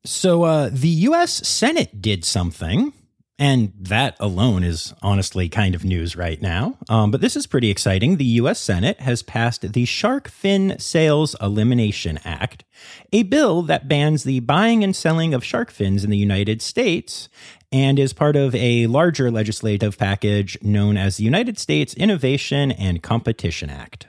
So, 0.04 0.42
uh, 0.42 0.70
the 0.72 0.88
US 0.88 1.46
Senate 1.46 2.02
did 2.02 2.24
something 2.24 2.92
and 3.42 3.72
that 3.76 4.16
alone 4.20 4.62
is 4.62 4.94
honestly 5.02 5.48
kind 5.48 5.74
of 5.74 5.84
news 5.84 6.14
right 6.14 6.40
now. 6.40 6.78
Um, 6.88 7.10
but 7.10 7.20
this 7.20 7.34
is 7.34 7.48
pretty 7.48 7.70
exciting. 7.70 8.16
The 8.16 8.24
U.S. 8.24 8.60
Senate 8.60 9.00
has 9.00 9.24
passed 9.24 9.72
the 9.72 9.84
Shark 9.84 10.28
Fin 10.28 10.78
Sales 10.78 11.34
Elimination 11.42 12.20
Act, 12.24 12.62
a 13.12 13.24
bill 13.24 13.62
that 13.62 13.88
bans 13.88 14.22
the 14.22 14.38
buying 14.38 14.84
and 14.84 14.94
selling 14.94 15.34
of 15.34 15.44
shark 15.44 15.72
fins 15.72 16.04
in 16.04 16.10
the 16.10 16.16
United 16.16 16.62
States 16.62 17.28
and 17.72 17.98
is 17.98 18.12
part 18.12 18.36
of 18.36 18.54
a 18.54 18.86
larger 18.86 19.28
legislative 19.28 19.98
package 19.98 20.56
known 20.62 20.96
as 20.96 21.16
the 21.16 21.24
United 21.24 21.58
States 21.58 21.94
Innovation 21.94 22.70
and 22.70 23.02
Competition 23.02 23.70
Act. 23.70 24.06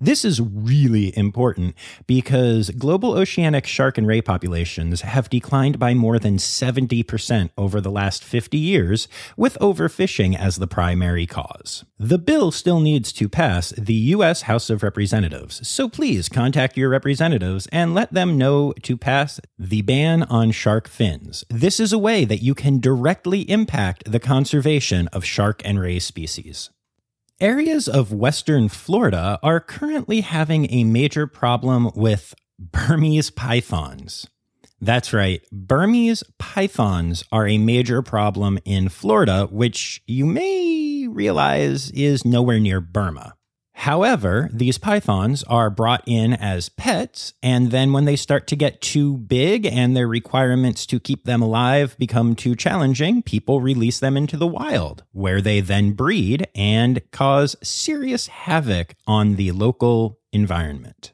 This 0.00 0.24
is 0.24 0.40
really 0.40 1.16
important 1.16 1.74
because 2.06 2.70
global 2.70 3.14
oceanic 3.14 3.66
shark 3.66 3.98
and 3.98 4.06
ray 4.06 4.20
populations 4.20 5.02
have 5.02 5.30
declined 5.30 5.78
by 5.78 5.94
more 5.94 6.18
than 6.18 6.36
70% 6.36 7.50
over 7.56 7.80
the 7.80 7.90
last 7.90 8.24
50 8.24 8.58
years, 8.58 9.08
with 9.36 9.58
overfishing 9.60 10.36
as 10.36 10.56
the 10.56 10.66
primary 10.66 11.26
cause. 11.26 11.84
The 11.98 12.18
bill 12.18 12.50
still 12.50 12.80
needs 12.80 13.12
to 13.14 13.28
pass 13.28 13.70
the 13.70 13.94
U.S. 13.94 14.42
House 14.42 14.70
of 14.70 14.82
Representatives, 14.82 15.66
so 15.66 15.88
please 15.88 16.28
contact 16.28 16.76
your 16.76 16.88
representatives 16.88 17.68
and 17.72 17.94
let 17.94 18.12
them 18.12 18.36
know 18.36 18.72
to 18.82 18.96
pass 18.96 19.40
the 19.58 19.82
ban 19.82 20.24
on 20.24 20.50
shark 20.50 20.88
fins. 20.88 21.44
This 21.48 21.80
is 21.80 21.92
a 21.92 21.98
way 21.98 22.24
that 22.24 22.42
you 22.42 22.54
can 22.54 22.80
directly 22.80 23.48
impact 23.50 24.10
the 24.10 24.20
conservation 24.20 25.08
of 25.08 25.24
shark 25.24 25.62
and 25.64 25.80
ray 25.80 25.98
species. 25.98 26.70
Areas 27.44 27.88
of 27.88 28.10
western 28.10 28.70
Florida 28.70 29.38
are 29.42 29.60
currently 29.60 30.22
having 30.22 30.72
a 30.72 30.82
major 30.82 31.26
problem 31.26 31.90
with 31.94 32.34
Burmese 32.58 33.28
pythons. 33.28 34.26
That's 34.80 35.12
right, 35.12 35.42
Burmese 35.52 36.24
pythons 36.38 37.22
are 37.30 37.46
a 37.46 37.58
major 37.58 38.00
problem 38.00 38.58
in 38.64 38.88
Florida, 38.88 39.46
which 39.50 40.02
you 40.06 40.24
may 40.24 41.06
realize 41.06 41.90
is 41.90 42.24
nowhere 42.24 42.60
near 42.60 42.80
Burma. 42.80 43.34
However, 43.74 44.48
these 44.52 44.78
pythons 44.78 45.42
are 45.42 45.68
brought 45.68 46.04
in 46.06 46.32
as 46.32 46.68
pets, 46.70 47.34
and 47.42 47.70
then 47.70 47.92
when 47.92 48.04
they 48.04 48.16
start 48.16 48.46
to 48.46 48.56
get 48.56 48.80
too 48.80 49.18
big 49.18 49.66
and 49.66 49.94
their 49.94 50.08
requirements 50.08 50.86
to 50.86 51.00
keep 51.00 51.24
them 51.24 51.42
alive 51.42 51.96
become 51.98 52.34
too 52.34 52.54
challenging, 52.54 53.22
people 53.22 53.60
release 53.60 53.98
them 53.98 54.16
into 54.16 54.36
the 54.36 54.46
wild, 54.46 55.02
where 55.12 55.40
they 55.40 55.60
then 55.60 55.92
breed 55.92 56.46
and 56.54 57.02
cause 57.10 57.56
serious 57.62 58.28
havoc 58.28 58.94
on 59.06 59.34
the 59.34 59.52
local 59.52 60.18
environment. 60.32 61.12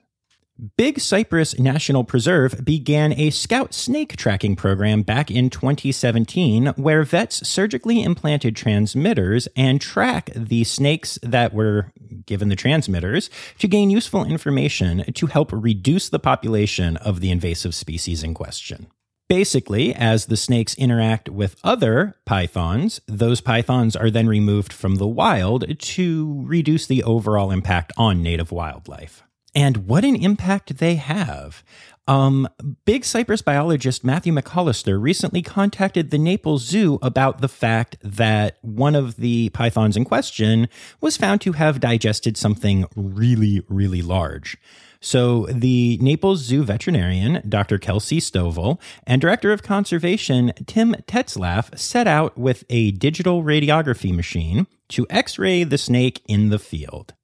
Big 0.76 1.00
Cypress 1.00 1.58
National 1.58 2.04
Preserve 2.04 2.62
began 2.62 3.14
a 3.14 3.30
scout 3.30 3.72
snake 3.72 4.16
tracking 4.16 4.56
program 4.56 5.02
back 5.02 5.30
in 5.30 5.48
2017 5.48 6.66
where 6.76 7.02
vets 7.02 7.48
surgically 7.48 8.02
implanted 8.02 8.56
transmitters 8.56 9.48
and 9.56 9.80
track 9.80 10.28
the 10.36 10.64
snakes 10.64 11.18
that 11.22 11.54
were 11.54 11.90
given 12.26 12.50
the 12.50 12.56
transmitters 12.56 13.30
to 13.58 13.68
gain 13.68 13.88
useful 13.88 14.22
information 14.22 15.02
to 15.14 15.28
help 15.28 15.50
reduce 15.50 16.10
the 16.10 16.18
population 16.18 16.98
of 16.98 17.20
the 17.20 17.30
invasive 17.30 17.74
species 17.74 18.22
in 18.22 18.34
question. 18.34 18.88
Basically, 19.30 19.94
as 19.94 20.26
the 20.26 20.36
snakes 20.36 20.74
interact 20.74 21.30
with 21.30 21.56
other 21.64 22.16
pythons, 22.26 23.00
those 23.06 23.40
pythons 23.40 23.96
are 23.96 24.10
then 24.10 24.26
removed 24.26 24.74
from 24.74 24.96
the 24.96 25.06
wild 25.06 25.78
to 25.78 26.42
reduce 26.44 26.86
the 26.86 27.02
overall 27.02 27.50
impact 27.50 27.92
on 27.96 28.22
native 28.22 28.52
wildlife 28.52 29.22
and 29.54 29.88
what 29.88 30.04
an 30.04 30.16
impact 30.16 30.78
they 30.78 30.96
have. 30.96 31.62
Um, 32.08 32.48
big 32.84 33.04
Cypress 33.04 33.40
biologist 33.40 34.02
Matthew 34.04 34.32
McAllister 34.32 35.00
recently 35.00 35.42
contacted 35.42 36.10
the 36.10 36.18
Naples 36.18 36.64
Zoo 36.64 36.98
about 37.02 37.40
the 37.40 37.48
fact 37.48 37.96
that 38.02 38.58
one 38.62 38.96
of 38.96 39.16
the 39.16 39.50
pythons 39.50 39.96
in 39.96 40.04
question 40.04 40.68
was 41.00 41.16
found 41.16 41.40
to 41.42 41.52
have 41.52 41.78
digested 41.78 42.36
something 42.36 42.86
really, 42.96 43.62
really 43.68 44.02
large. 44.02 44.56
So 45.00 45.46
the 45.46 45.98
Naples 46.02 46.40
Zoo 46.40 46.64
veterinarian, 46.64 47.42
Dr. 47.48 47.78
Kelsey 47.78 48.18
Stovall, 48.18 48.80
and 49.06 49.20
director 49.20 49.52
of 49.52 49.62
conservation, 49.62 50.52
Tim 50.66 50.94
Tetzlaff, 51.06 51.78
set 51.78 52.06
out 52.06 52.36
with 52.36 52.64
a 52.68 52.90
digital 52.90 53.42
radiography 53.42 54.14
machine 54.14 54.66
to 54.88 55.06
x 55.08 55.38
ray 55.38 55.62
the 55.64 55.78
snake 55.78 56.22
in 56.26 56.50
the 56.50 56.58
field. 56.58 57.14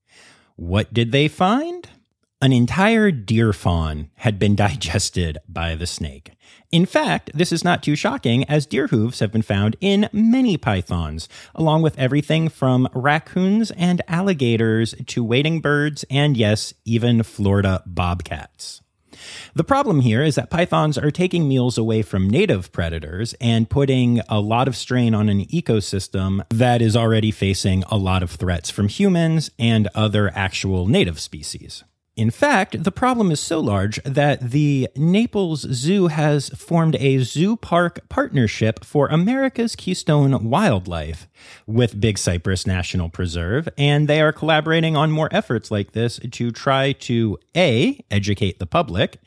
What 0.55 0.95
did 0.95 1.13
they 1.13 1.29
find? 1.29 1.89
An 2.43 2.53
entire 2.53 3.11
deer 3.11 3.55
fawn 3.55 4.11
had 4.17 4.39
been 4.39 4.55
digested 4.57 5.39
by 5.49 5.75
the 5.75 5.87
snake. 5.87 6.33
In 6.71 6.85
fact, 6.85 7.31
this 7.33 7.51
is 7.51 7.65
not 7.65 7.83
too 7.83 7.97
shocking, 7.97 8.45
as 8.45 8.67
deer 8.67 8.89
hooves 8.89 9.21
have 9.21 9.33
been 9.33 9.41
found 9.41 9.75
in 9.81 10.11
many 10.13 10.59
pythons, 10.59 11.31
along 11.55 11.81
with 11.81 11.99
everything 11.99 12.51
from 12.51 12.89
raccoons 12.93 13.71
and 13.71 14.03
alligators 14.07 14.95
to 15.07 15.25
wading 15.25 15.61
birds, 15.61 16.05
and 16.11 16.37
yes, 16.37 16.75
even 16.85 17.23
Florida 17.23 17.83
bobcats. 17.87 18.83
The 19.55 19.65
problem 19.65 20.01
here 20.01 20.23
is 20.23 20.35
that 20.35 20.51
pythons 20.51 20.99
are 20.99 21.11
taking 21.11 21.49
meals 21.49 21.79
away 21.79 22.03
from 22.03 22.29
native 22.29 22.71
predators 22.71 23.35
and 23.41 23.71
putting 23.71 24.21
a 24.29 24.41
lot 24.41 24.69
of 24.69 24.77
strain 24.77 25.15
on 25.15 25.31
an 25.31 25.47
ecosystem 25.47 26.45
that 26.51 26.83
is 26.83 26.97
already 26.97 27.31
facing 27.31 27.83
a 27.85 27.97
lot 27.97 28.23
of 28.23 28.33
threats 28.33 28.69
from 28.69 28.89
humans 28.89 29.51
and 29.59 29.89
other 29.95 30.31
actual 30.35 30.87
native 30.87 31.19
species. 31.19 31.83
In 32.17 32.31
fact, 32.31 32.83
the 32.83 32.91
problem 32.91 33.31
is 33.31 33.41
so 33.41 33.61
large 33.61 34.03
that 34.05 34.41
the 34.41 34.89
Naples 34.97 35.67
Zoo 35.71 36.07
has 36.07 36.49
formed 36.49 36.97
a 36.97 37.19
zoo 37.19 37.57
park 37.57 38.09
partnership 38.09 38.83
for 38.87 39.07
America's 39.09 39.77
Keystone 39.77 40.49
Wildlife 40.49 41.29
with 41.67 42.01
Big 42.01 42.17
Cypress 42.17 42.67
National 42.67 43.11
Preserve, 43.11 43.69
and 43.77 44.09
they 44.09 44.23
are 44.23 44.33
collaborating 44.33 44.97
on 44.97 45.11
more 45.11 45.29
efforts 45.31 45.71
like 45.71 45.93
this 45.93 46.19
to 46.31 46.51
try 46.51 46.93
to 46.93 47.39
A, 47.55 48.03
educate 48.11 48.61
the 48.61 48.67
public, 48.67 49.19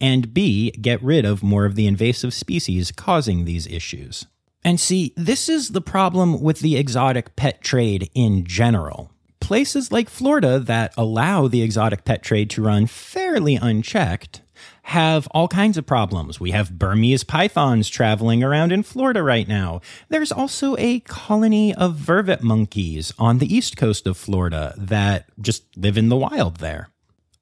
and 0.00 0.32
B, 0.32 0.70
get 0.70 1.02
rid 1.02 1.26
of 1.26 1.42
more 1.42 1.66
of 1.66 1.74
the 1.74 1.86
invasive 1.86 2.32
species 2.32 2.90
causing 2.90 3.44
these 3.44 3.66
issues. 3.66 4.24
And 4.64 4.80
see, 4.80 5.12
this 5.18 5.50
is 5.50 5.70
the 5.70 5.82
problem 5.82 6.40
with 6.40 6.60
the 6.60 6.78
exotic 6.78 7.36
pet 7.36 7.60
trade 7.60 8.10
in 8.14 8.44
general 8.44 9.10
places 9.48 9.90
like 9.90 10.10
Florida 10.10 10.58
that 10.58 10.92
allow 10.98 11.48
the 11.48 11.62
exotic 11.62 12.04
pet 12.04 12.22
trade 12.22 12.50
to 12.50 12.60
run 12.62 12.86
fairly 12.86 13.56
unchecked 13.56 14.42
have 14.82 15.26
all 15.30 15.48
kinds 15.48 15.78
of 15.78 15.86
problems. 15.86 16.38
We 16.38 16.50
have 16.50 16.78
Burmese 16.78 17.24
pythons 17.24 17.88
traveling 17.88 18.44
around 18.44 18.72
in 18.72 18.82
Florida 18.82 19.22
right 19.22 19.48
now. 19.48 19.80
There's 20.10 20.30
also 20.30 20.76
a 20.78 21.00
colony 21.00 21.74
of 21.74 21.94
vervet 21.94 22.42
monkeys 22.42 23.14
on 23.18 23.38
the 23.38 23.50
east 23.50 23.78
coast 23.78 24.06
of 24.06 24.18
Florida 24.18 24.74
that 24.76 25.30
just 25.40 25.64
live 25.78 25.96
in 25.96 26.10
the 26.10 26.16
wild 26.16 26.58
there. 26.58 26.90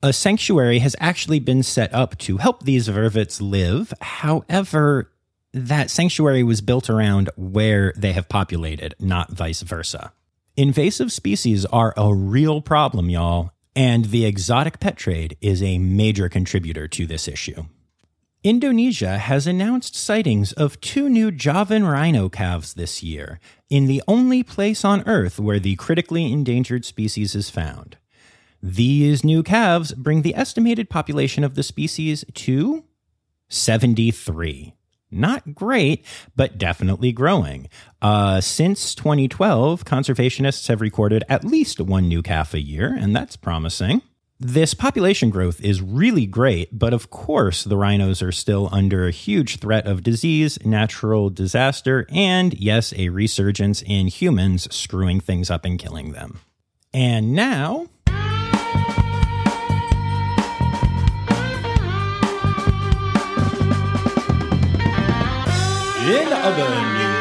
A 0.01 0.13
sanctuary 0.13 0.79
has 0.79 0.95
actually 1.01 1.41
been 1.41 1.65
set 1.65 1.93
up 1.93 2.17
to 2.19 2.37
help 2.37 2.63
these 2.63 2.89
vervets 2.89 3.41
live. 3.41 3.93
However, 4.01 5.11
that 5.53 5.91
sanctuary 5.91 6.45
was 6.45 6.61
built 6.61 6.89
around 6.89 7.31
where 7.35 7.93
they 7.97 8.13
have 8.13 8.29
populated, 8.29 8.95
not 9.01 9.33
vice 9.33 9.63
versa. 9.63 10.13
Invasive 10.59 11.13
species 11.13 11.67
are 11.67 11.93
a 11.99 12.15
real 12.15 12.63
problem, 12.63 13.11
y'all, 13.11 13.51
and 13.75 14.07
the 14.07 14.25
exotic 14.25 14.81
pet 14.81 14.97
trade 14.97 15.37
is 15.43 15.63
a 15.63 15.77
major 15.77 16.31
contributor 16.31 16.89
to 16.89 17.05
this 17.05 17.29
issue. 17.29 17.67
Indonesia 18.43 19.19
has 19.19 19.47
announced 19.47 19.95
sightings 19.95 20.53
of 20.53 20.81
two 20.81 21.11
new 21.11 21.31
Javan 21.31 21.85
rhino 21.85 22.31
calves 22.31 22.73
this 22.73 23.03
year, 23.03 23.39
in 23.69 23.85
the 23.85 24.03
only 24.09 24.43
place 24.43 24.83
on 24.83 25.07
Earth 25.07 25.39
where 25.39 25.59
the 25.59 25.77
critically 25.77 26.33
endangered 26.33 26.87
species 26.87 27.35
is 27.35 27.51
found. 27.51 27.99
These 28.63 29.23
new 29.23 29.43
calves 29.43 29.93
bring 29.93 30.23
the 30.23 30.35
estimated 30.35 30.89
population 30.89 31.45
of 31.45 31.55
the 31.55 31.63
species 31.63 32.25
to 32.33 32.83
73. 33.51 34.76
Not 35.17 35.55
great, 35.55 36.05
but 36.35 36.59
definitely 36.59 37.13
growing. 37.13 37.69
Uh, 38.01 38.41
since 38.41 38.95
2012, 38.95 39.85
conservationists 39.85 40.69
have 40.69 40.81
recorded 40.81 41.25
at 41.29 41.45
least 41.45 41.81
one 41.81 42.09
new 42.09 42.23
calf 42.23 42.55
a 42.55 42.61
year, 42.61 42.95
and 42.95 43.15
that's 43.17 43.37
promising. 43.37 44.03
This 44.39 44.75
population 44.75 45.31
growth 45.31 45.63
is 45.63 45.81
really 45.81 46.27
great, 46.27 46.79
but 46.79 46.93
of 46.93 47.09
course, 47.09 47.65
the 47.65 47.77
rhinos 47.77 48.21
are 48.21 48.33
still 48.33 48.69
under 48.71 49.07
a 49.07 49.11
huge 49.11 49.61
threat 49.61 49.87
of 49.87 50.03
disease, 50.03 50.59
natural 50.63 51.31
disaster, 51.31 52.07
and 52.11 52.53
yes, 52.53 52.93
a 52.99 53.09
resurgence 53.09 53.81
in 53.81 54.09
humans 54.09 54.73
screwing 54.75 55.21
things 55.21 55.51
up 55.51 55.65
and 55.65 55.79
killing 55.79 56.13
them. 56.13 56.41
And 56.93 57.33
now, 57.33 57.87
in 66.07 66.33
other 66.33 66.69
news. 66.93 67.17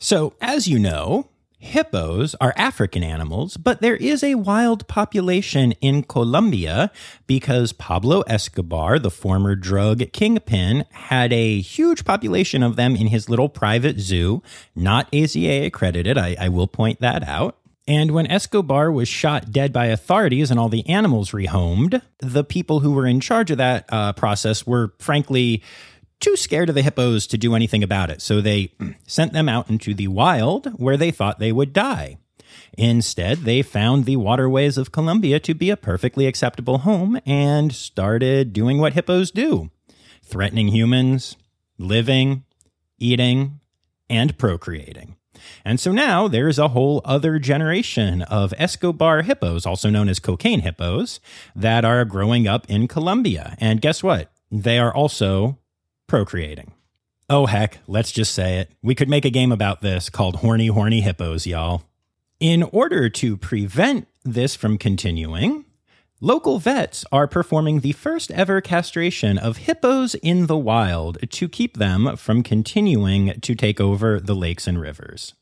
So, 0.00 0.34
as 0.40 0.66
you 0.66 0.80
know, 0.80 1.28
hippos 1.60 2.34
are 2.40 2.52
African 2.56 3.04
animals, 3.04 3.56
but 3.56 3.80
there 3.80 3.94
is 3.96 4.24
a 4.24 4.34
wild 4.34 4.88
population 4.88 5.72
in 5.80 6.02
Colombia 6.02 6.90
because 7.28 7.72
Pablo 7.72 8.22
Escobar, 8.22 8.98
the 8.98 9.12
former 9.12 9.54
drug 9.54 10.10
kingpin, 10.12 10.86
had 10.90 11.32
a 11.32 11.60
huge 11.60 12.04
population 12.04 12.64
of 12.64 12.74
them 12.74 12.96
in 12.96 13.06
his 13.06 13.28
little 13.28 13.48
private 13.48 14.00
zoo, 14.00 14.42
not 14.74 15.08
AZA 15.12 15.66
accredited. 15.66 16.18
I, 16.18 16.34
I 16.40 16.48
will 16.48 16.66
point 16.66 17.00
that 17.00 17.22
out. 17.22 17.59
And 17.88 18.12
when 18.12 18.26
Escobar 18.26 18.92
was 18.92 19.08
shot 19.08 19.50
dead 19.50 19.72
by 19.72 19.86
authorities 19.86 20.50
and 20.50 20.60
all 20.60 20.68
the 20.68 20.88
animals 20.88 21.32
rehomed, 21.32 22.02
the 22.18 22.44
people 22.44 22.80
who 22.80 22.92
were 22.92 23.06
in 23.06 23.20
charge 23.20 23.50
of 23.50 23.58
that 23.58 23.86
uh, 23.88 24.12
process 24.12 24.66
were 24.66 24.94
frankly 24.98 25.62
too 26.20 26.36
scared 26.36 26.68
of 26.68 26.74
the 26.74 26.82
hippos 26.82 27.26
to 27.26 27.38
do 27.38 27.54
anything 27.54 27.82
about 27.82 28.10
it. 28.10 28.20
So 28.22 28.40
they 28.40 28.72
sent 29.06 29.32
them 29.32 29.48
out 29.48 29.70
into 29.70 29.94
the 29.94 30.08
wild 30.08 30.66
where 30.78 30.96
they 30.96 31.10
thought 31.10 31.38
they 31.38 31.52
would 31.52 31.72
die. 31.72 32.18
Instead, 32.76 33.38
they 33.38 33.62
found 33.62 34.04
the 34.04 34.16
waterways 34.16 34.78
of 34.78 34.92
Colombia 34.92 35.40
to 35.40 35.54
be 35.54 35.70
a 35.70 35.76
perfectly 35.76 36.26
acceptable 36.26 36.78
home 36.78 37.18
and 37.26 37.72
started 37.72 38.52
doing 38.52 38.78
what 38.78 38.92
hippos 38.92 39.30
do 39.30 39.70
threatening 40.22 40.68
humans, 40.68 41.36
living, 41.76 42.44
eating, 42.98 43.58
and 44.08 44.38
procreating. 44.38 45.16
And 45.64 45.80
so 45.80 45.92
now 45.92 46.28
there's 46.28 46.58
a 46.58 46.68
whole 46.68 47.00
other 47.04 47.38
generation 47.38 48.22
of 48.22 48.54
Escobar 48.56 49.22
hippos, 49.22 49.66
also 49.66 49.90
known 49.90 50.08
as 50.08 50.18
cocaine 50.18 50.60
hippos, 50.60 51.20
that 51.54 51.84
are 51.84 52.04
growing 52.04 52.46
up 52.46 52.68
in 52.68 52.88
Colombia. 52.88 53.56
And 53.58 53.80
guess 53.80 54.02
what? 54.02 54.30
They 54.50 54.78
are 54.78 54.94
also 54.94 55.58
procreating. 56.06 56.72
Oh, 57.28 57.46
heck, 57.46 57.78
let's 57.86 58.10
just 58.10 58.34
say 58.34 58.58
it. 58.58 58.72
We 58.82 58.96
could 58.96 59.08
make 59.08 59.24
a 59.24 59.30
game 59.30 59.52
about 59.52 59.82
this 59.82 60.10
called 60.10 60.36
Horny 60.36 60.66
Horny 60.66 61.00
Hippos, 61.00 61.46
y'all. 61.46 61.84
In 62.40 62.64
order 62.64 63.08
to 63.08 63.36
prevent 63.36 64.08
this 64.24 64.56
from 64.56 64.78
continuing, 64.78 65.64
local 66.20 66.58
vets 66.58 67.04
are 67.10 67.26
performing 67.26 67.80
the 67.80 67.92
first 67.92 68.30
ever 68.32 68.60
castration 68.60 69.38
of 69.38 69.58
hippos 69.58 70.14
in 70.16 70.46
the 70.46 70.56
wild 70.56 71.18
to 71.30 71.48
keep 71.48 71.76
them 71.78 72.16
from 72.16 72.42
continuing 72.42 73.40
to 73.40 73.54
take 73.54 73.80
over 73.80 74.20
the 74.20 74.34
lakes 74.34 74.66
and 74.66 74.80
rivers. 74.80 75.34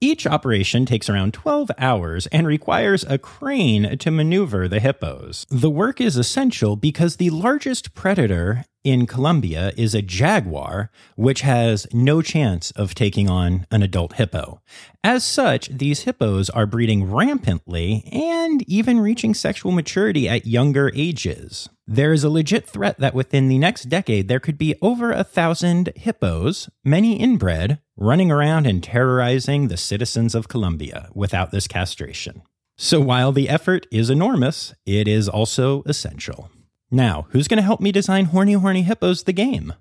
Each 0.00 0.26
operation 0.26 0.84
takes 0.84 1.08
around 1.08 1.32
12 1.32 1.70
hours 1.78 2.26
and 2.28 2.44
requires 2.44 3.04
a 3.04 3.18
crane 3.18 3.96
to 3.98 4.10
maneuver 4.10 4.66
the 4.66 4.80
hippos. 4.80 5.46
The 5.48 5.70
work 5.70 6.00
is 6.00 6.16
essential 6.16 6.74
because 6.74 7.16
the 7.16 7.30
largest 7.30 7.94
predator 7.94 8.64
in 8.84 9.06
Colombia 9.06 9.72
is 9.76 9.94
a 9.94 10.02
jaguar, 10.02 10.90
which 11.16 11.42
has 11.42 11.86
no 11.92 12.22
chance 12.22 12.70
of 12.72 12.94
taking 12.94 13.28
on 13.30 13.66
an 13.70 13.82
adult 13.82 14.14
hippo. 14.14 14.60
As 15.04 15.24
such, 15.24 15.68
these 15.68 16.02
hippos 16.02 16.50
are 16.50 16.66
breeding 16.66 17.10
rampantly 17.10 18.08
and 18.12 18.62
even 18.68 19.00
reaching 19.00 19.34
sexual 19.34 19.72
maturity 19.72 20.28
at 20.28 20.46
younger 20.46 20.90
ages. 20.94 21.68
There 21.86 22.12
is 22.12 22.24
a 22.24 22.30
legit 22.30 22.68
threat 22.68 22.98
that 22.98 23.14
within 23.14 23.48
the 23.48 23.58
next 23.58 23.88
decade 23.88 24.28
there 24.28 24.40
could 24.40 24.58
be 24.58 24.76
over 24.80 25.12
a 25.12 25.24
thousand 25.24 25.92
hippos, 25.96 26.70
many 26.84 27.16
inbred, 27.16 27.80
running 27.96 28.30
around 28.30 28.66
and 28.66 28.82
terrorizing 28.82 29.68
the 29.68 29.76
citizens 29.76 30.34
of 30.34 30.48
Colombia 30.48 31.08
without 31.14 31.50
this 31.50 31.68
castration. 31.68 32.42
So 32.76 33.00
while 33.00 33.32
the 33.32 33.48
effort 33.48 33.86
is 33.92 34.10
enormous, 34.10 34.74
it 34.86 35.06
is 35.06 35.28
also 35.28 35.82
essential. 35.84 36.50
Now, 36.94 37.26
who's 37.30 37.48
going 37.48 37.56
to 37.56 37.62
help 37.62 37.80
me 37.80 37.90
design 37.90 38.26
Horny 38.26 38.52
Horny 38.52 38.82
Hippos 38.82 39.22
the 39.22 39.32
game? 39.32 39.72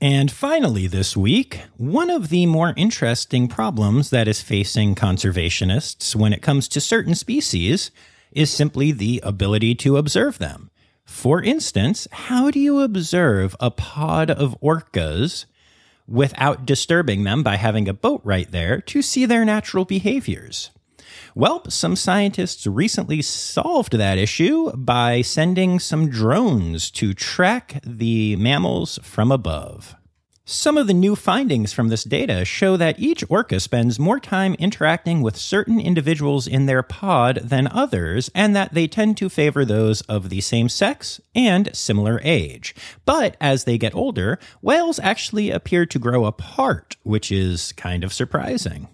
And 0.00 0.32
finally, 0.32 0.88
this 0.88 1.16
week, 1.16 1.60
one 1.76 2.10
of 2.10 2.28
the 2.28 2.44
more 2.44 2.74
interesting 2.76 3.46
problems 3.46 4.10
that 4.10 4.26
is 4.26 4.42
facing 4.42 4.96
conservationists 4.96 6.16
when 6.16 6.32
it 6.32 6.42
comes 6.42 6.66
to 6.68 6.80
certain 6.80 7.14
species 7.14 7.92
is 8.32 8.50
simply 8.50 8.90
the 8.90 9.22
ability 9.22 9.76
to 9.76 9.96
observe 9.96 10.38
them. 10.38 10.70
For 11.04 11.40
instance, 11.40 12.08
how 12.10 12.50
do 12.50 12.58
you 12.58 12.80
observe 12.80 13.54
a 13.60 13.70
pod 13.70 14.28
of 14.28 14.60
orcas 14.60 15.44
without 16.08 16.66
disturbing 16.66 17.22
them 17.22 17.44
by 17.44 17.56
having 17.56 17.88
a 17.88 17.94
boat 17.94 18.22
right 18.24 18.50
there 18.50 18.80
to 18.80 19.02
see 19.02 19.24
their 19.24 19.44
natural 19.44 19.84
behaviors? 19.84 20.70
Well, 21.38 21.68
some 21.68 21.96
scientists 21.96 22.66
recently 22.66 23.20
solved 23.20 23.92
that 23.92 24.16
issue 24.16 24.72
by 24.74 25.20
sending 25.20 25.78
some 25.78 26.08
drones 26.08 26.90
to 26.92 27.12
track 27.12 27.82
the 27.84 28.36
mammals 28.36 28.98
from 29.02 29.30
above. 29.30 29.94
Some 30.46 30.78
of 30.78 30.86
the 30.86 30.94
new 30.94 31.14
findings 31.14 31.74
from 31.74 31.88
this 31.88 32.04
data 32.04 32.46
show 32.46 32.78
that 32.78 32.98
each 32.98 33.22
orca 33.28 33.60
spends 33.60 33.98
more 33.98 34.18
time 34.18 34.54
interacting 34.54 35.20
with 35.20 35.36
certain 35.36 35.78
individuals 35.78 36.46
in 36.46 36.64
their 36.64 36.82
pod 36.82 37.40
than 37.44 37.66
others, 37.66 38.30
and 38.34 38.56
that 38.56 38.72
they 38.72 38.86
tend 38.88 39.18
to 39.18 39.28
favor 39.28 39.66
those 39.66 40.00
of 40.02 40.30
the 40.30 40.40
same 40.40 40.70
sex 40.70 41.20
and 41.34 41.68
similar 41.76 42.18
age. 42.24 42.74
But 43.04 43.36
as 43.42 43.64
they 43.64 43.76
get 43.76 43.94
older, 43.94 44.38
whales 44.62 44.98
actually 45.00 45.50
appear 45.50 45.84
to 45.84 45.98
grow 45.98 46.24
apart, 46.24 46.96
which 47.02 47.30
is 47.30 47.72
kind 47.72 48.04
of 48.04 48.14
surprising. 48.14 48.88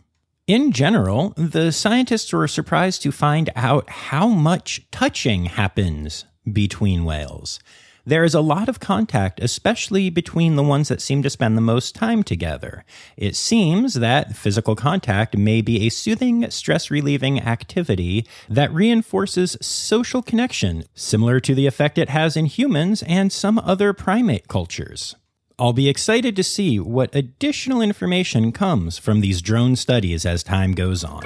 In 0.47 0.73
general, 0.73 1.35
the 1.37 1.71
scientists 1.71 2.33
were 2.33 2.49
surprised 2.49 3.03
to 3.03 3.13
find 3.13 3.51
out 3.55 3.89
how 3.89 4.29
much 4.29 4.87
touching 4.91 5.47
happens 5.47 6.25
between 6.53 7.05
whales 7.05 7.61
there 8.05 8.25
is 8.25 8.35
a 8.35 8.41
lot 8.41 8.69
of 8.69 8.81
contact, 8.81 9.41
especially 9.41 10.11
between 10.11 10.57
the 10.57 10.63
ones 10.63 10.89
that 10.89 11.01
seem 11.01 11.23
to 11.23 11.31
spend 11.31 11.57
the 11.57 11.63
most 11.63 11.95
time 11.95 12.23
together. 12.23 12.85
It 13.17 13.37
seems 13.37 13.95
that 13.95 14.37
physical 14.37 14.75
contact 14.75 15.37
may 15.37 15.63
be 15.63 15.87
a 15.87 15.91
soothing, 15.91 16.51
stress 16.51 16.91
relieving 16.91 17.41
activity 17.41 18.27
that 18.49 18.73
reinforces 18.73 19.57
social 19.61 20.23
connection, 20.23 20.85
similar 20.95 21.39
to 21.41 21.55
the 21.55 21.67
effect 21.67 21.99
it 21.99 22.09
has 22.09 22.37
in 22.37 22.47
humans 22.47 23.03
and 23.05 23.33
some 23.33 23.59
other 23.61 23.93
primate 23.93 24.49
cultures. 24.49 25.15
I'll 25.63 25.73
be 25.73 25.89
excited 25.89 26.35
to 26.35 26.43
see 26.43 26.81
what 26.81 27.15
additional 27.15 27.81
information 27.81 28.51
comes 28.51 28.99
from 28.99 29.21
these 29.21 29.41
drone 29.41 29.77
studies 29.77 30.27
as 30.27 30.43
time 30.43 30.73
goes 30.73 31.05
on. 31.05 31.23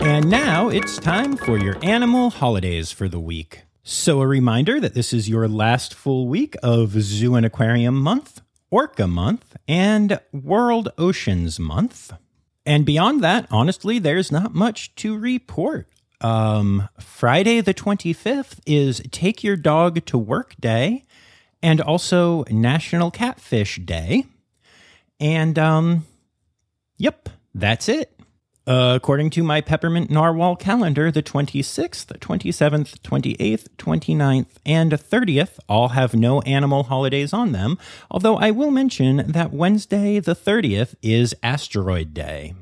And 0.00 0.30
now 0.30 0.70
it's 0.70 0.96
time 0.96 1.36
for 1.36 1.58
your 1.58 1.76
animal 1.82 2.30
holidays 2.30 2.90
for 2.90 3.10
the 3.10 3.20
week. 3.20 3.64
So, 3.82 4.22
a 4.22 4.26
reminder 4.26 4.80
that 4.80 4.94
this 4.94 5.12
is 5.12 5.28
your 5.28 5.46
last 5.46 5.92
full 5.92 6.28
week 6.28 6.56
of 6.62 6.92
Zoo 6.92 7.34
and 7.34 7.44
Aquarium 7.44 7.96
Month, 7.96 8.40
Orca 8.70 9.06
Month, 9.06 9.54
and 9.68 10.18
World 10.32 10.88
Oceans 10.96 11.60
Month. 11.60 12.10
And 12.64 12.86
beyond 12.86 13.22
that, 13.22 13.46
honestly, 13.50 13.98
there's 13.98 14.32
not 14.32 14.54
much 14.54 14.94
to 14.94 15.18
report. 15.18 15.88
Um, 16.22 16.88
Friday 17.00 17.60
the 17.60 17.74
25th 17.74 18.60
is 18.64 19.02
Take 19.10 19.42
Your 19.42 19.56
Dog 19.56 20.04
to 20.06 20.16
Work 20.16 20.54
Day 20.60 21.04
and 21.62 21.80
also 21.80 22.44
National 22.50 23.10
Catfish 23.10 23.76
Day. 23.84 24.26
And, 25.20 25.58
um, 25.58 26.06
yep, 26.96 27.28
that's 27.54 27.88
it. 27.88 28.18
Uh, 28.64 28.92
according 28.94 29.28
to 29.28 29.42
my 29.42 29.60
Peppermint 29.60 30.08
Narwhal 30.08 30.54
calendar, 30.54 31.10
the 31.10 31.22
26th, 31.22 32.06
27th, 32.18 33.00
28th, 33.00 33.66
29th, 33.76 34.46
and 34.64 34.92
30th 34.92 35.58
all 35.68 35.88
have 35.88 36.14
no 36.14 36.40
animal 36.42 36.84
holidays 36.84 37.32
on 37.32 37.50
them, 37.50 37.76
although 38.08 38.36
I 38.36 38.52
will 38.52 38.70
mention 38.70 39.32
that 39.32 39.52
Wednesday, 39.52 40.20
the 40.20 40.36
30th, 40.36 40.94
is 41.02 41.34
Asteroid 41.42 42.14
Day. 42.14 42.54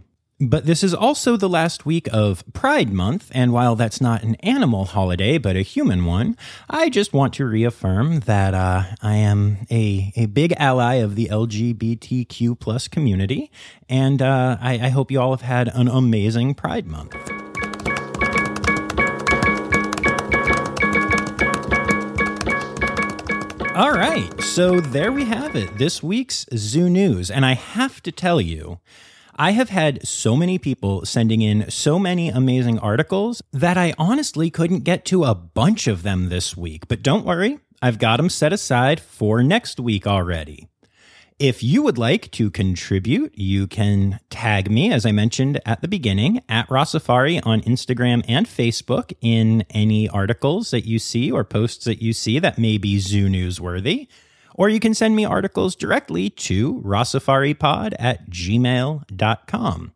But 0.43 0.65
this 0.65 0.83
is 0.83 0.95
also 0.95 1.37
the 1.37 1.51
last 1.51 1.85
week 1.85 2.09
of 2.15 2.51
Pride 2.55 2.91
Month, 2.91 3.31
and 3.35 3.53
while 3.53 3.77
that's 3.77 4.01
not 4.01 4.23
an 4.23 4.37
animal 4.37 4.87
holiday 4.87 5.37
but 5.37 5.55
a 5.55 5.61
human 5.61 6.07
one, 6.07 6.35
I 6.71 6.89
just 6.89 7.13
want 7.13 7.35
to 7.35 7.45
reaffirm 7.45 8.21
that 8.21 8.55
uh, 8.55 8.85
I 9.03 9.17
am 9.17 9.67
a, 9.71 10.15
a 10.17 10.25
big 10.25 10.55
ally 10.57 10.95
of 10.95 11.15
the 11.15 11.27
LGBTQ 11.27 12.59
plus 12.59 12.89
community, 12.89 13.51
and 13.87 14.23
uh, 14.23 14.57
I, 14.63 14.87
I 14.87 14.89
hope 14.89 15.11
you 15.11 15.21
all 15.21 15.33
have 15.33 15.43
had 15.43 15.69
an 15.69 15.89
amazing 15.89 16.55
Pride 16.55 16.87
Month. 16.87 17.15
All 23.77 23.93
right, 23.93 24.43
so 24.43 24.81
there 24.81 25.13
we 25.13 25.27
have 25.27 25.55
it, 25.55 25.77
this 25.77 26.03
week's 26.03 26.47
Zoo 26.57 26.89
News, 26.89 27.31
and 27.31 27.45
I 27.45 27.53
have 27.53 28.03
to 28.05 28.11
tell 28.11 28.41
you, 28.41 28.81
I 29.41 29.53
have 29.53 29.71
had 29.71 30.07
so 30.07 30.37
many 30.37 30.59
people 30.59 31.07
sending 31.07 31.41
in 31.41 31.71
so 31.71 31.99
many 31.99 32.29
amazing 32.29 32.79
articles 32.79 33.41
that 33.55 33.79
I 33.79 33.95
honestly 33.97 34.51
couldn't 34.51 34.81
get 34.81 35.07
to 35.07 35.25
a 35.25 35.35
bunch 35.35 35.87
of 35.87 36.03
them 36.03 36.29
this 36.29 36.59
week. 36.59 36.89
But 36.89 37.03
don't 37.03 37.25
worry, 37.25 37.59
I've 37.81 37.99
got 37.99 38.19
them 38.19 38.29
set 38.29 38.53
aside 38.53 39.01
for 39.01 39.43
next 39.43 39.81
week 39.81 40.07
already. 40.07 40.69
If 41.39 41.63
you 41.63 41.83
would 41.83 41.97
like 41.97 42.31
to 42.33 42.51
contribute, 42.51 43.33
you 43.35 43.67
can 43.67 44.21
tag 44.29 44.71
me, 44.71 44.93
as 44.93 45.07
I 45.07 45.13
mentioned 45.13 45.59
at 45.65 45.81
the 45.81 45.89
beginning, 45.89 46.43
at 46.47 46.69
Rossafari 46.69 47.41
on 47.43 47.63
Instagram 47.63 48.23
and 48.29 48.47
Facebook 48.47 49.15
in 49.23 49.65
any 49.71 50.07
articles 50.07 50.71
that 50.71 50.85
you 50.85 50.99
see 50.99 51.31
or 51.33 51.45
posts 51.45 51.87
that 51.87 52.03
you 52.03 52.13
see 52.13 52.41
that 52.41 52.59
may 52.59 52.77
be 52.77 52.99
zoo 52.99 53.31
newsworthy 53.31 54.07
or 54.55 54.69
you 54.69 54.81
can 54.81 54.95
send 54.95 55.17
me 55.17 55.25
articles 55.25 55.77
directly 55.77 56.31
to 56.31 56.81
rossafaripod 56.83 57.95
at 57.99 58.31
gmail.com. 58.31 59.93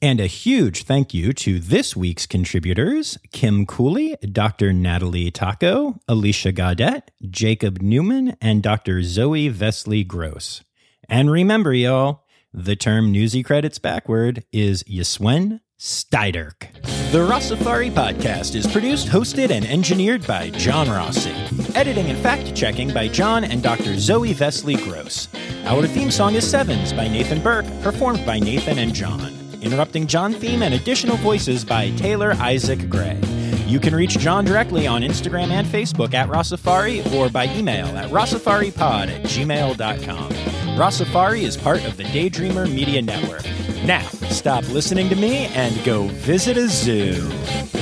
And 0.00 0.20
a 0.20 0.26
huge 0.26 0.84
thank 0.84 1.12
you 1.12 1.32
to 1.32 1.58
this 1.58 1.96
week's 1.96 2.24
contributors 2.24 3.18
Kim 3.32 3.66
Cooley, 3.66 4.16
Dr. 4.30 4.72
Natalie 4.72 5.32
Taco, 5.32 5.98
Alicia 6.06 6.52
Gaudet, 6.52 7.10
Jacob 7.28 7.82
Newman, 7.82 8.36
and 8.40 8.62
Dr. 8.62 9.02
Zoe 9.02 9.50
Vesley 9.50 10.06
Gross. 10.06 10.62
And 11.08 11.30
remember, 11.30 11.72
y'all, 11.72 12.24
the 12.52 12.76
term 12.76 13.10
newsy 13.10 13.42
credits 13.42 13.78
backward 13.78 14.44
is 14.52 14.84
Yiswen 14.84 15.60
Steiderk. 15.80 16.97
The 17.10 17.26
Rossafari 17.26 17.90
podcast 17.90 18.54
is 18.54 18.66
produced, 18.66 19.08
hosted, 19.08 19.50
and 19.50 19.64
engineered 19.64 20.26
by 20.26 20.50
John 20.50 20.90
Rossi. 20.90 21.32
Editing 21.74 22.10
and 22.10 22.18
fact 22.18 22.54
checking 22.54 22.92
by 22.92 23.08
John 23.08 23.44
and 23.44 23.62
Dr. 23.62 23.96
Zoe 23.96 24.34
Vesley 24.34 24.76
Gross. 24.84 25.26
Our 25.64 25.86
theme 25.86 26.10
song 26.10 26.34
is 26.34 26.46
Sevens 26.46 26.92
by 26.92 27.08
Nathan 27.08 27.42
Burke, 27.42 27.64
performed 27.80 28.26
by 28.26 28.38
Nathan 28.38 28.78
and 28.78 28.92
John. 28.92 29.32
Interrupting 29.62 30.06
John 30.06 30.34
theme 30.34 30.62
and 30.62 30.74
additional 30.74 31.16
voices 31.16 31.64
by 31.64 31.92
Taylor 31.92 32.32
Isaac 32.32 32.90
Gray. 32.90 33.18
You 33.66 33.80
can 33.80 33.94
reach 33.94 34.18
John 34.18 34.44
directly 34.44 34.86
on 34.86 35.00
Instagram 35.00 35.48
and 35.48 35.66
Facebook 35.66 36.12
at 36.12 36.28
Rossafari 36.28 37.10
or 37.14 37.30
by 37.30 37.46
email 37.56 37.86
at 37.96 38.10
rossafaripod 38.10 39.08
at 39.08 39.22
gmail.com. 39.22 40.30
Rossafari 40.76 41.40
is 41.40 41.56
part 41.56 41.82
of 41.86 41.96
the 41.96 42.04
Daydreamer 42.04 42.70
Media 42.70 43.00
Network. 43.00 43.46
Now, 43.88 44.06
stop 44.28 44.68
listening 44.68 45.08
to 45.08 45.16
me 45.16 45.46
and 45.54 45.82
go 45.82 46.08
visit 46.08 46.58
a 46.58 46.68
zoo. 46.68 47.77